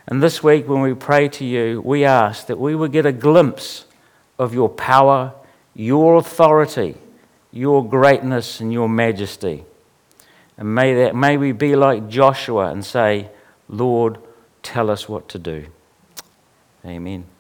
And 0.08 0.24
this 0.24 0.42
week, 0.44 0.68
when 0.68 0.82
we 0.82 0.94
pray 0.94 1.28
to 1.30 1.44
you, 1.44 1.82
we 1.84 2.06
ask 2.06 2.48
that 2.48 2.60
we 2.60 2.76
would 2.76 2.92
get 2.92 3.06
a 3.06 3.12
glimpse 3.12 3.86
of 4.40 4.54
your 4.54 4.70
power, 4.70 5.34
your 5.74 6.16
authority, 6.16 6.96
your 7.52 7.88
greatness 7.88 8.60
and 8.60 8.72
your 8.72 8.88
majesty. 8.88 9.66
And 10.58 10.74
may, 10.74 10.94
that, 10.94 11.16
may 11.16 11.38
we 11.38 11.52
be 11.52 11.76
like 11.76 12.08
Joshua 12.08 12.72
and 12.72 12.86
say, 12.86 13.30
Lord, 13.68 14.18
tell 14.64 14.90
us 14.90 15.10
what 15.10 15.28
to 15.30 15.40
do. 15.40 15.66
Amen. 16.86 17.35